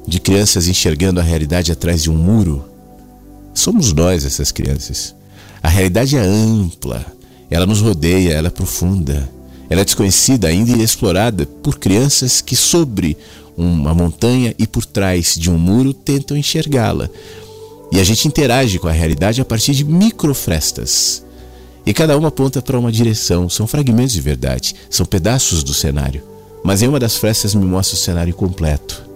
[0.07, 2.65] De crianças enxergando a realidade atrás de um muro.
[3.55, 5.15] Somos nós essas crianças.
[5.62, 7.05] A realidade é ampla,
[7.51, 9.31] ela nos rodeia, ela é profunda,
[9.70, 13.16] ela é desconhecida ainda e explorada por crianças que sobre
[13.57, 17.09] uma montanha e por trás de um muro tentam enxergá-la.
[17.93, 21.23] E a gente interage com a realidade a partir de microfrestas.
[21.85, 26.23] E cada uma aponta para uma direção, são fragmentos de verdade, são pedaços do cenário.
[26.65, 29.11] Mas em uma das frestas me mostra o cenário completo.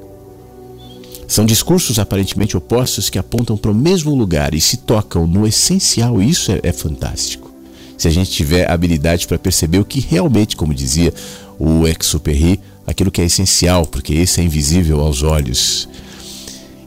[1.29, 6.23] São discursos aparentemente opostos que apontam para o mesmo lugar e se tocam no essencial,
[6.23, 7.51] e isso é, é fantástico.
[7.99, 11.13] Se a gente tiver habilidade para perceber o que realmente, como dizia
[11.59, 15.89] o Exupéry, aquilo que é essencial, porque esse é invisível aos olhos.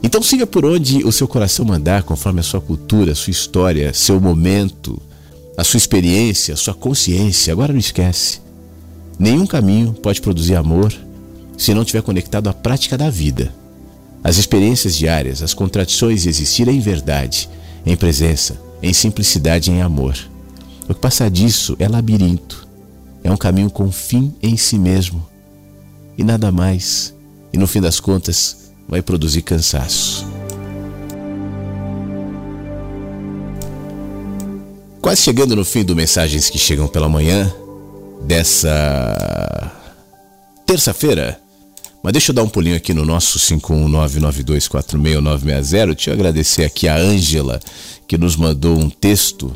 [0.02, 3.92] Então siga por onde o seu coração mandar, conforme a sua cultura, a sua história,
[3.92, 5.00] seu momento,
[5.56, 7.52] a sua experiência, a sua consciência.
[7.52, 8.40] Agora não esquece.
[9.18, 10.94] Nenhum caminho pode produzir amor
[11.58, 13.59] se não estiver conectado à prática da vida.
[14.22, 17.48] As experiências diárias, as contradições de existir em verdade,
[17.86, 20.16] em presença, em simplicidade em amor.
[20.88, 22.68] O que passar disso é labirinto.
[23.22, 25.26] É um caminho com fim em si mesmo.
[26.18, 27.14] E nada mais.
[27.52, 30.26] E no fim das contas, vai produzir cansaço.
[35.00, 37.52] Quase chegando no fim do Mensagens que Chegam pela Manhã,
[38.22, 39.72] dessa
[40.66, 41.40] terça-feira.
[42.02, 45.94] Mas deixa eu dar um pulinho aqui no nosso 51992469960.
[45.94, 47.60] Deixa eu agradecer aqui a Ângela,
[48.08, 49.54] que nos mandou um texto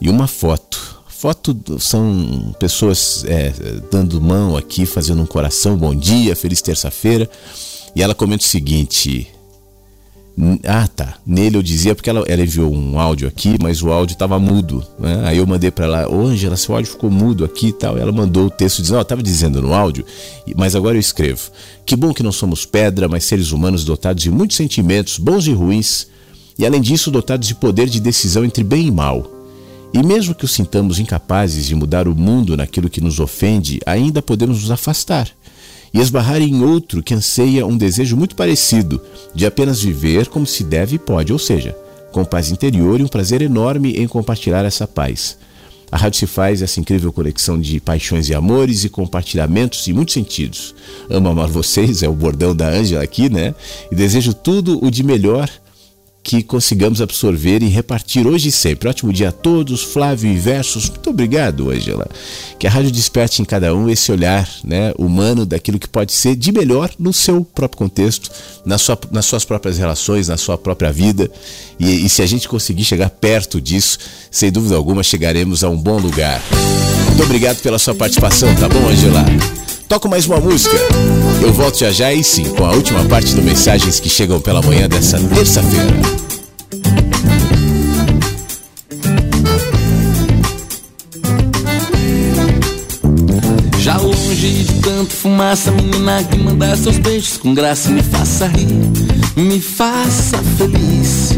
[0.00, 1.00] e uma foto.
[1.08, 3.52] Foto são pessoas é,
[3.90, 7.28] dando mão aqui, fazendo um coração, bom dia, feliz terça-feira.
[7.94, 9.28] E ela comenta o seguinte:
[10.64, 11.16] ah, tá.
[11.26, 14.84] Nele eu dizia porque ela, ela enviou um áudio aqui, mas o áudio estava mudo.
[14.98, 15.22] Né?
[15.24, 17.98] Aí eu mandei para ela, ô Angela, seu áudio ficou mudo aqui e tal.
[17.98, 20.04] Ela mandou o texto dizendo, ó, oh, tava dizendo no áudio,
[20.56, 21.50] mas agora eu escrevo.
[21.84, 25.52] Que bom que não somos pedra, mas seres humanos dotados de muitos sentimentos, bons e
[25.52, 26.06] ruins,
[26.58, 29.30] e além disso dotados de poder de decisão entre bem e mal.
[29.92, 34.22] E mesmo que os sintamos incapazes de mudar o mundo naquilo que nos ofende, ainda
[34.22, 35.28] podemos nos afastar
[35.92, 39.00] e esbarrar em outro que anseia um desejo muito parecido,
[39.34, 41.76] de apenas viver como se deve e pode, ou seja,
[42.12, 45.36] com paz interior e um prazer enorme em compartilhar essa paz.
[45.92, 50.14] A rádio se faz essa incrível conexão de paixões e amores e compartilhamentos em muitos
[50.14, 50.72] sentidos.
[51.08, 53.54] Amo amar vocês, é o bordão da Ângela aqui, né?
[53.90, 55.50] E desejo tudo o de melhor
[56.22, 58.88] que consigamos absorver e repartir hoje e sempre.
[58.88, 60.88] Ótimo dia a todos, Flávio e Versos.
[60.88, 62.06] Muito obrigado, Angela.
[62.58, 66.36] Que a rádio desperte em cada um esse olhar né, humano daquilo que pode ser
[66.36, 68.30] de melhor no seu próprio contexto,
[68.64, 71.30] na sua, nas suas próprias relações, na sua própria vida.
[71.78, 73.98] E, e se a gente conseguir chegar perto disso,
[74.30, 76.40] sem dúvida alguma, chegaremos a um bom lugar.
[77.06, 79.24] Muito obrigado pela sua participação, tá bom, Angela?
[79.90, 80.76] Toco mais uma música.
[81.42, 84.62] Eu volto já já e sim, com a última parte do Mensagens que chegam pela
[84.62, 85.96] manhã dessa terça-feira.
[93.80, 98.68] Já longe de tanto fumaça, menina que manda seus beijos com graça, me faça rir,
[99.34, 101.36] me faça feliz.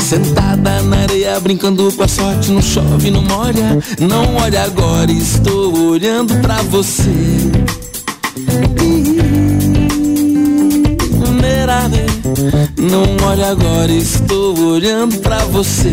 [0.00, 3.78] Sentada na areia, brincando com a sorte, não chove, não molha.
[4.00, 7.10] Não olha agora, estou olhando pra você.
[12.76, 15.90] Não olha agora, estou olhando pra você.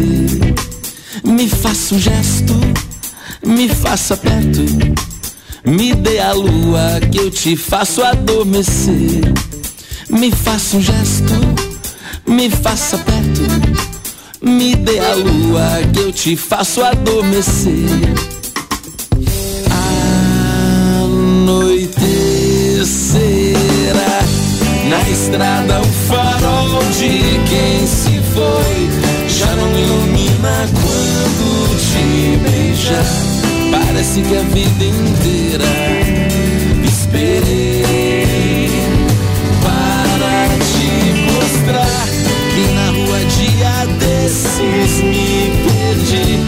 [1.23, 2.53] Me faça um gesto,
[3.45, 4.61] me faça perto.
[5.63, 9.33] Me dê a lua que eu te faço adormecer.
[10.09, 11.33] Me faça um gesto,
[12.25, 13.43] me faça perto.
[14.41, 17.87] Me dê a lua que eu te faço adormecer.
[21.43, 24.23] Anoitecerá
[24.89, 28.89] na estrada o farol de quem se foi.
[29.29, 33.05] Já não ilumina quando te beijar.
[33.71, 35.63] Parece que a vida inteira
[44.31, 46.39] desses me perdi.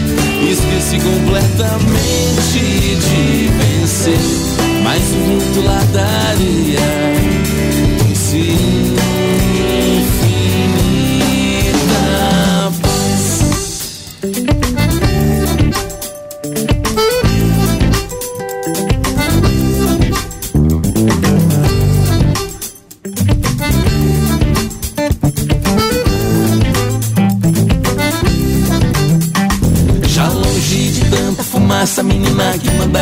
[0.50, 4.18] Esqueci completamente de vencer.
[4.82, 6.80] Mas o lá daria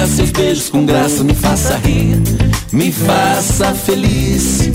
[0.02, 2.20] menina que manda seus beijos com graça, me faça rir,
[2.72, 4.70] me faça feliz.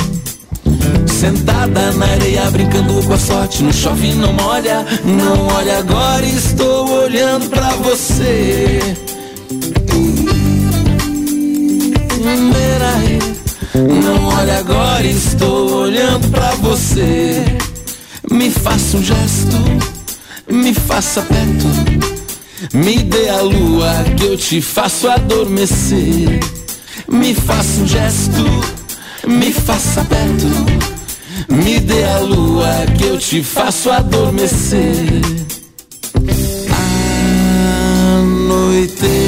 [1.08, 6.90] Sentada na areia, brincando com a sorte, não chove, não molha, não olha agora, estou
[7.04, 8.80] olhando pra você.
[13.76, 17.44] Não olha agora, estou olhando pra você.
[18.32, 19.58] Me faça um gesto,
[20.50, 22.17] me faça perto.
[22.74, 26.40] Me dê a lua que eu te faço adormecer.
[27.08, 28.44] Me faça um gesto,
[29.28, 30.48] me faça perto.
[31.50, 32.68] Me dê a lua
[32.98, 35.22] que eu te faço adormecer.
[38.18, 39.28] Anoitecerá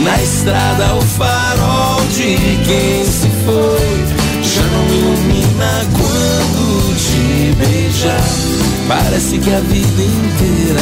[0.00, 2.36] na estrada o farol de
[2.66, 8.67] quem se foi já não ilumina quando te beijar.
[8.88, 10.80] Parece que a vida inteira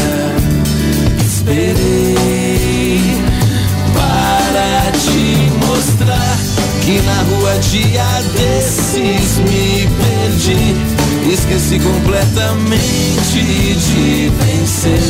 [1.26, 3.00] esperei
[3.92, 6.38] para te mostrar
[6.84, 10.76] que na rua dia desses me perdi.
[11.32, 15.02] Esqueci completamente de vencer,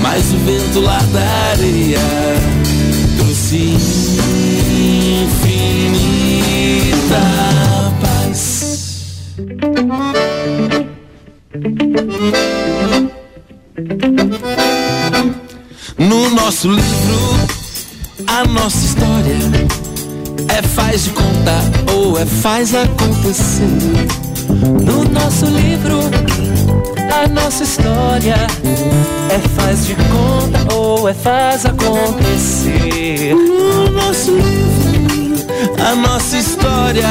[0.00, 1.98] mas o vento lá da areia
[3.18, 3.76] trouxe
[16.66, 19.36] nosso livro, a nossa história
[20.48, 21.62] é faz de contar
[21.94, 24.08] ou é faz acontecer.
[24.48, 26.00] No nosso livro,
[27.12, 28.34] a nossa história
[29.30, 33.34] é faz de conta ou é faz acontecer.
[33.34, 35.36] No nosso livro,
[35.88, 37.06] a nossa história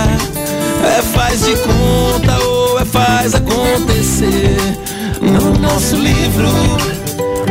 [0.84, 4.57] é faz de conta ou é faz acontecer.
[5.22, 6.49] No nosso livro,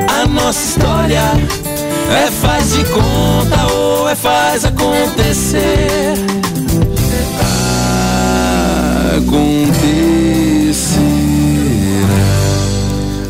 [0.07, 1.64] a nossa história
[2.11, 6.15] é faz de conta ou é faz acontecer.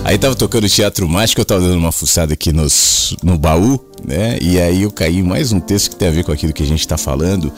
[0.04, 4.38] Aí tava tocando Teatro Mágico, eu tava dando uma fuçada aqui nos, no baú, né?
[4.38, 6.62] E aí eu caí em mais um texto que tem a ver com aquilo que
[6.62, 7.50] a gente está falando,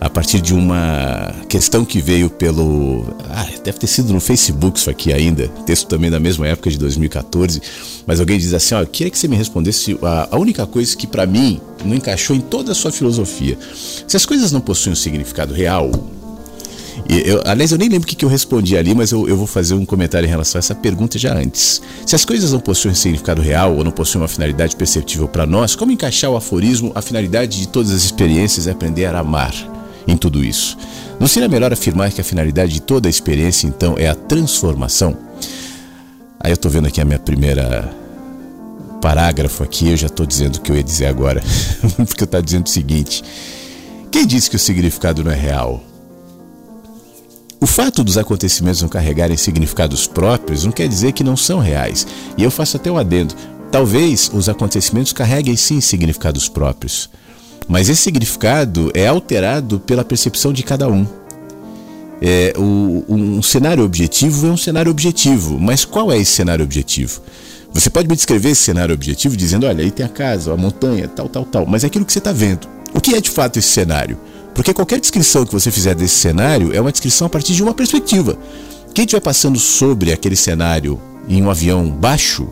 [0.00, 3.04] a partir de uma questão que veio pelo.
[3.28, 6.78] Ah, deve ter sido no Facebook isso aqui ainda, texto também da mesma época de
[6.78, 7.60] 2014.
[8.06, 10.96] Mas alguém diz assim: ó, eu queria que você me respondesse a, a única coisa
[10.96, 13.58] que para mim não encaixou em toda a sua filosofia.
[14.08, 15.90] Se as coisas não possuem um significado real,
[17.08, 19.46] eu, aliás, eu nem lembro o que, que eu respondi ali, mas eu, eu, vou
[19.46, 21.80] fazer um comentário em relação a essa pergunta já antes.
[22.06, 25.74] Se as coisas não possuem significado real ou não possuem uma finalidade perceptível para nós,
[25.74, 29.54] como encaixar o aforismo, a finalidade de todas as experiências é aprender a amar
[30.06, 30.76] em tudo isso?
[31.18, 35.16] Não seria melhor afirmar que a finalidade de toda a experiência, então, é a transformação?
[36.38, 37.94] Aí eu estou vendo aqui a minha primeira
[39.00, 41.42] parágrafo aqui, eu já estou dizendo o que eu ia dizer agora,
[42.06, 43.22] porque eu estou dizendo o seguinte:
[44.10, 45.89] quem disse que o significado não é real?
[47.60, 52.06] O fato dos acontecimentos não carregarem significados próprios não quer dizer que não são reais.
[52.38, 53.34] E eu faço até um adendo.
[53.70, 57.10] Talvez os acontecimentos carreguem sim significados próprios,
[57.68, 61.06] mas esse significado é alterado pela percepção de cada um.
[62.22, 67.22] É, o, um cenário objetivo é um cenário objetivo, mas qual é esse cenário objetivo?
[67.72, 71.06] Você pode me descrever esse cenário objetivo dizendo: olha, aí tem a casa, a montanha,
[71.06, 72.66] tal, tal, tal, mas é aquilo que você está vendo.
[72.92, 74.18] O que é de fato esse cenário?
[74.60, 77.72] Porque qualquer descrição que você fizer desse cenário é uma descrição a partir de uma
[77.72, 78.36] perspectiva.
[78.92, 82.46] Quem estiver passando sobre aquele cenário em um avião baixo,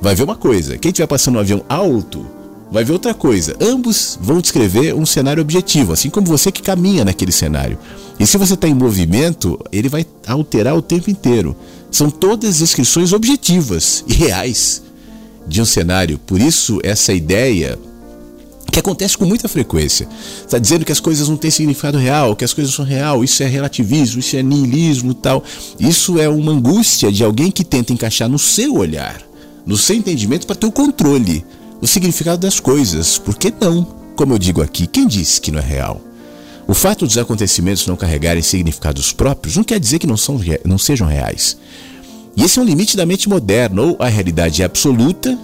[0.00, 0.78] vai ver uma coisa.
[0.78, 2.24] Quem estiver passando um avião alto,
[2.70, 3.56] vai ver outra coisa.
[3.60, 7.80] Ambos vão descrever um cenário objetivo, assim como você que caminha naquele cenário.
[8.20, 11.56] E se você está em movimento, ele vai alterar o tempo inteiro.
[11.90, 14.84] São todas descrições objetivas e reais
[15.48, 16.16] de um cenário.
[16.16, 17.76] Por isso, essa ideia
[18.70, 20.08] que acontece com muita frequência.
[20.44, 23.42] Está dizendo que as coisas não têm significado real, que as coisas são real, isso
[23.42, 25.42] é relativismo, isso é niilismo tal.
[25.78, 29.20] Isso é uma angústia de alguém que tenta encaixar no seu olhar,
[29.66, 31.44] no seu entendimento para ter o controle,
[31.80, 33.18] o significado das coisas.
[33.18, 33.84] Por que não?
[34.14, 36.00] Como eu digo aqui, quem disse que não é real?
[36.68, 40.78] O fato dos acontecimentos não carregarem significados próprios não quer dizer que não, são, não
[40.78, 41.56] sejam reais.
[42.36, 45.36] E esse é um limite da mente moderna, ou a realidade é absoluta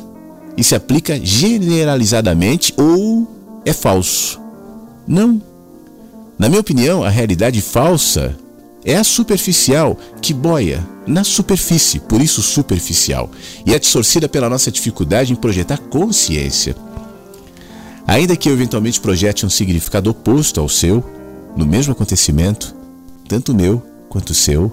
[0.57, 4.41] e se aplica generalizadamente ou é falso.
[5.07, 5.41] Não.
[6.39, 8.37] Na minha opinião, a realidade falsa
[8.85, 13.31] é a superficial que boia na superfície, por isso superficial,
[13.65, 16.77] e é distorcida pela nossa dificuldade em projetar consciência.
[18.07, 21.05] Ainda que eu eventualmente projete um significado oposto ao seu,
[21.57, 22.75] no mesmo acontecimento,
[23.29, 24.71] tanto o meu quanto o seu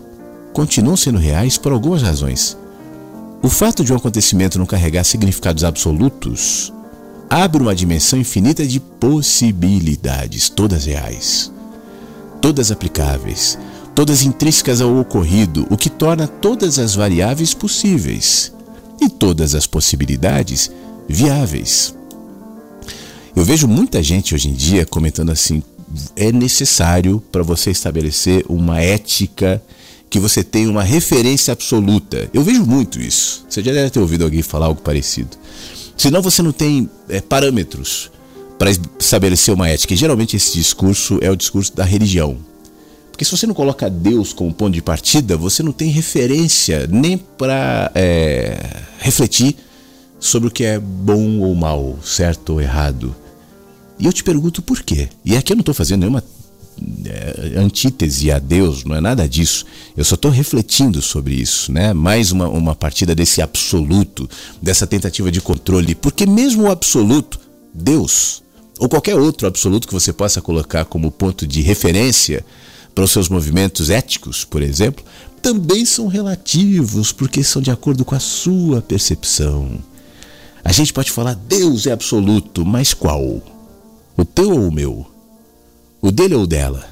[0.54, 2.56] continuam sendo reais por algumas razões.
[3.44, 6.72] O fato de um acontecimento não carregar significados absolutos
[7.30, 11.52] abre uma dimensão infinita de possibilidades, todas reais,
[12.42, 13.60] todas aplicáveis,
[13.94, 18.54] todas intrínsecas ao ocorrido, o que torna todas as variáveis possíveis
[19.02, 20.72] e todas as possibilidades
[21.10, 21.94] viáveis.
[23.36, 25.62] Eu vejo muita gente hoje em dia comentando assim:
[26.16, 29.62] é necessário para você estabelecer uma ética
[30.14, 32.30] que você tem uma referência absoluta.
[32.32, 33.44] Eu vejo muito isso.
[33.50, 35.36] Você já deve ter ouvido alguém falar algo parecido.
[35.98, 38.12] Senão você não tem é, parâmetros
[38.60, 39.96] para estabelecer uma ética.
[39.96, 42.38] E geralmente esse discurso é o discurso da religião.
[43.10, 47.18] Porque se você não coloca Deus como ponto de partida, você não tem referência nem
[47.18, 49.56] para é, refletir
[50.20, 53.16] sobre o que é bom ou mal, certo ou errado.
[53.98, 55.10] E eu te pergunto por quê?
[55.26, 56.24] E aqui eu não estou fazendo nenhuma
[57.06, 59.66] é, antítese a Deus, não é nada disso.
[59.96, 61.94] Eu só estou refletindo sobre isso, né?
[61.94, 64.30] Mais uma, uma partida desse absoluto,
[64.62, 67.40] dessa tentativa de controle, porque mesmo o absoluto,
[67.74, 68.44] Deus,
[68.80, 72.46] ou qualquer outro absoluto que você possa colocar como ponto de referência
[72.94, 75.04] para os seus movimentos éticos, por exemplo,
[75.42, 79.80] também são relativos, porque são de acordo com a sua percepção.
[80.64, 83.42] A gente pode falar Deus é absoluto, mas qual?
[84.16, 85.13] O teu ou o meu?
[86.04, 86.86] O dele ou dela?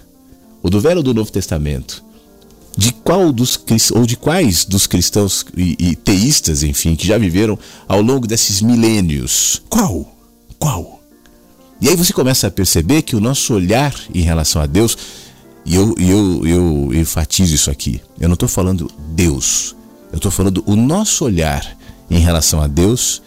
[0.64, 2.02] O do Velho ou do Novo Testamento?
[2.78, 3.60] De qual dos
[3.94, 7.60] ou de quais dos cristãos e, e teístas, enfim, que já viveram
[7.90, 9.62] ao longo desses milênios?
[9.70, 10.16] Qual?
[10.58, 11.04] Qual?
[11.82, 14.98] E aí você começa a perceber que o nosso olhar em relação a Deus,
[15.66, 19.76] e eu, eu, eu enfatizo isso aqui, eu não estou falando Deus,
[20.10, 21.78] eu estou falando o nosso olhar
[22.10, 23.22] em relação a Deus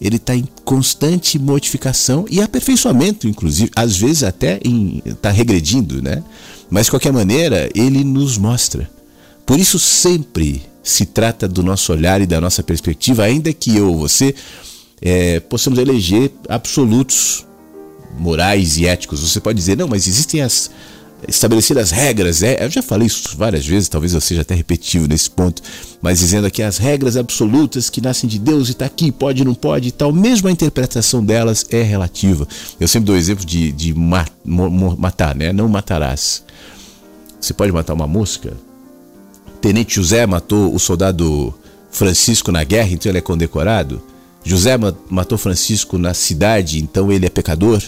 [0.00, 4.60] ele está em constante modificação e aperfeiçoamento, inclusive, às vezes até
[5.04, 6.22] está regredindo, né?
[6.70, 8.88] Mas de qualquer maneira, ele nos mostra.
[9.44, 13.88] Por isso sempre se trata do nosso olhar e da nossa perspectiva, ainda que eu
[13.88, 14.34] ou você
[15.00, 17.46] é, possamos eleger absolutos
[18.18, 19.20] morais e éticos.
[19.20, 20.70] Você pode dizer, não, mas existem as,
[21.26, 25.28] estabelecidas regras, é, eu já falei isso várias vezes, talvez eu seja até repetitivo nesse
[25.30, 25.62] ponto,
[26.00, 29.54] mas dizendo aqui as regras absolutas que nascem de Deus e está aqui, pode, não
[29.54, 32.46] pode e tal, mesmo a interpretação delas é relativa.
[32.78, 35.52] Eu sempre dou o exemplo de, de ma matar, né?
[35.52, 36.44] Não matarás.
[37.40, 38.52] Você pode matar uma mosca?
[39.60, 41.54] Tenente José matou o soldado
[41.90, 44.00] Francisco na guerra, então ele é condecorado.
[44.44, 44.76] José
[45.10, 47.82] matou Francisco na cidade, então ele é pecador.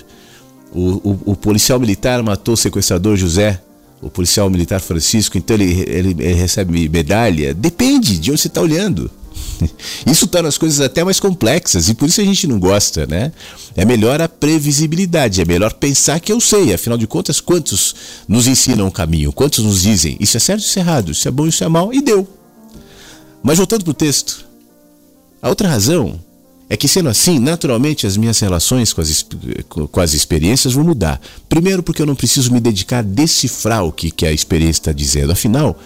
[0.73, 3.61] O, o, o, policial militar matou o sequestrador José,
[4.01, 7.53] o policial militar Francisco, então ele, ele, ele recebe medalha.
[7.53, 9.11] Depende de onde você está olhando.
[10.07, 13.33] Isso torna as coisas até mais complexas e por isso a gente não gosta, né?
[13.77, 17.95] É melhor a previsibilidade, é melhor pensar que eu sei, afinal de contas, quantos
[18.27, 21.31] nos ensinam o caminho, quantos nos dizem isso é certo, isso é errado, isso é
[21.31, 22.27] bom, isso é mal, e deu.
[23.43, 24.45] Mas voltando para o texto,
[25.41, 26.19] a outra razão
[26.73, 29.27] é que, sendo assim, naturalmente as minhas relações com as,
[29.69, 31.21] com as experiências vão mudar.
[31.49, 34.93] Primeiro, porque eu não preciso me dedicar a decifrar o que, que a experiência está
[34.93, 35.33] dizendo.
[35.33, 35.77] Afinal,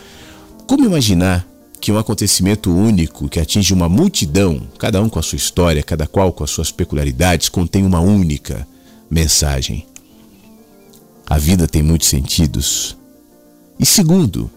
[0.67, 1.49] como imaginar
[1.81, 6.07] que um acontecimento único que atinge uma multidão, cada um com a sua história, cada
[6.07, 8.69] qual com as suas peculiaridades, contém uma única
[9.11, 9.87] mensagem?
[11.27, 12.95] A vida tem muitos sentidos.
[13.81, 14.51] E segundo,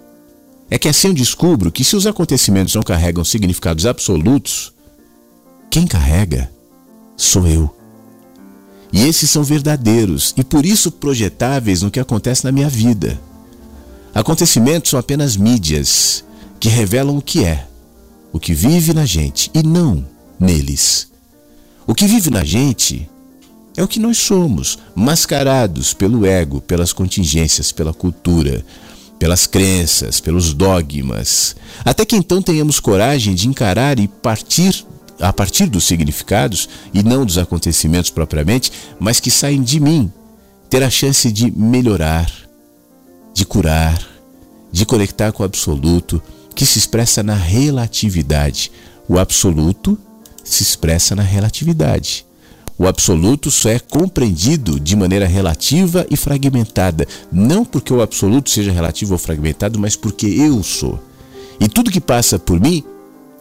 [0.70, 4.74] é que assim eu descubro que se os acontecimentos não carregam significados absolutos,
[5.70, 6.52] quem carrega
[7.16, 7.74] sou eu.
[8.92, 13.20] E esses são verdadeiros e por isso projetáveis no que acontece na minha vida.
[14.14, 16.24] Acontecimentos são apenas mídias
[16.60, 17.68] que revelam o que é,
[18.32, 20.06] o que vive na gente e não
[20.40, 21.12] neles.
[21.86, 23.10] O que vive na gente
[23.76, 28.66] é o que nós somos, mascarados pelo ego, pelas contingências, pela cultura,
[29.20, 31.56] pelas crenças, pelos dogmas.
[31.86, 34.86] Até que então tenhamos coragem de encarar e partir
[35.20, 40.12] a partir dos significados e não dos acontecimentos propriamente, mas que saem de mim,
[40.70, 42.32] ter a chance de melhorar,
[43.34, 44.02] de curar,
[44.72, 46.22] de conectar com o absoluto,
[46.54, 48.72] que se expressa na relatividade.
[49.08, 49.98] O absoluto
[50.44, 52.26] se expressa na relatividade.
[52.80, 58.72] O absoluto só é compreendido de maneira relativa e fragmentada, não porque o absoluto seja
[58.72, 61.00] relativo ou fragmentado, mas porque eu sou.
[61.60, 62.84] E tudo que passa por mim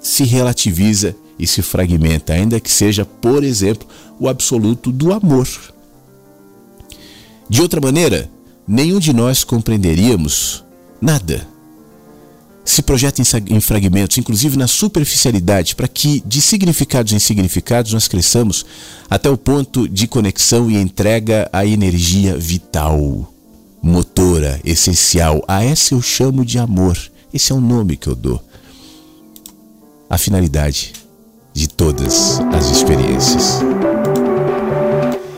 [0.01, 3.87] se relativiza e se fragmenta, ainda que seja, por exemplo,
[4.19, 5.49] o absoluto do amor.
[7.49, 8.31] De outra maneira,
[8.67, 10.65] nenhum de nós compreenderíamos
[11.01, 11.47] nada.
[12.65, 18.67] Se projeta em fragmentos, inclusive na superficialidade, para que de significados em significados nós cresçamos
[19.09, 23.33] até o ponto de conexão e entrega à energia vital,
[23.81, 25.45] motora, essencial.
[25.47, 26.99] A essa eu chamo de amor.
[27.33, 28.43] Esse é o nome que eu dou.
[30.11, 31.06] A finalidade
[31.57, 33.61] de todas as experiências.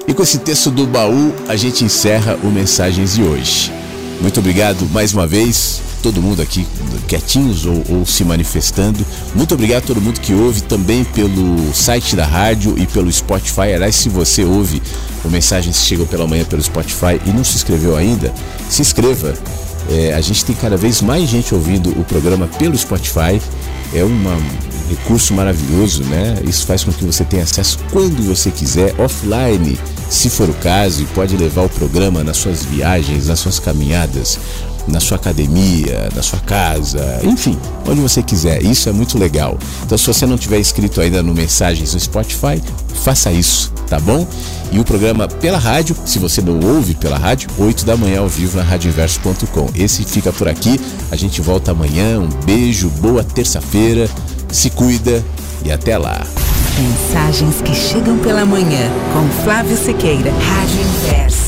[0.09, 3.73] E com esse texto do baú, a gente encerra o Mensagens de hoje.
[4.20, 6.66] Muito obrigado mais uma vez, todo mundo aqui
[7.07, 9.07] quietinhos ou, ou, se manifestando.
[9.32, 13.73] Muito obrigado a todo mundo que ouve também pelo site da rádio e pelo Spotify.
[13.74, 14.82] Aliás, se você ouve
[15.24, 18.35] o Mensagens que chegam pela manhã pelo Spotify e não se inscreveu ainda,
[18.69, 19.35] se inscreva.
[19.89, 23.40] É, a gente tem cada vez mais gente ouvindo o programa pelo Spotify.
[23.94, 24.36] É uma
[24.89, 26.39] recurso maravilhoso, né?
[26.44, 29.78] Isso faz com que você tenha acesso quando você quiser, offline,
[30.09, 34.39] se for o caso, e pode levar o programa nas suas viagens, nas suas caminhadas.
[34.89, 38.62] Na sua academia, na sua casa, enfim, onde você quiser.
[38.62, 39.59] Isso é muito legal.
[39.85, 42.62] Então, se você não tiver inscrito ainda no Mensagens no Spotify,
[43.02, 44.27] faça isso, tá bom?
[44.70, 48.28] E o programa pela rádio, se você não ouve pela rádio, 8 da manhã ao
[48.28, 49.70] vivo na radioinverso.com.
[49.74, 50.78] Esse fica por aqui.
[51.10, 52.20] A gente volta amanhã.
[52.20, 54.09] Um beijo, boa terça-feira.
[54.51, 55.24] Se cuida
[55.65, 56.20] e até lá.
[56.78, 61.48] Mensagens que chegam pela manhã com Flávio Sequeira, Rádio Inverso.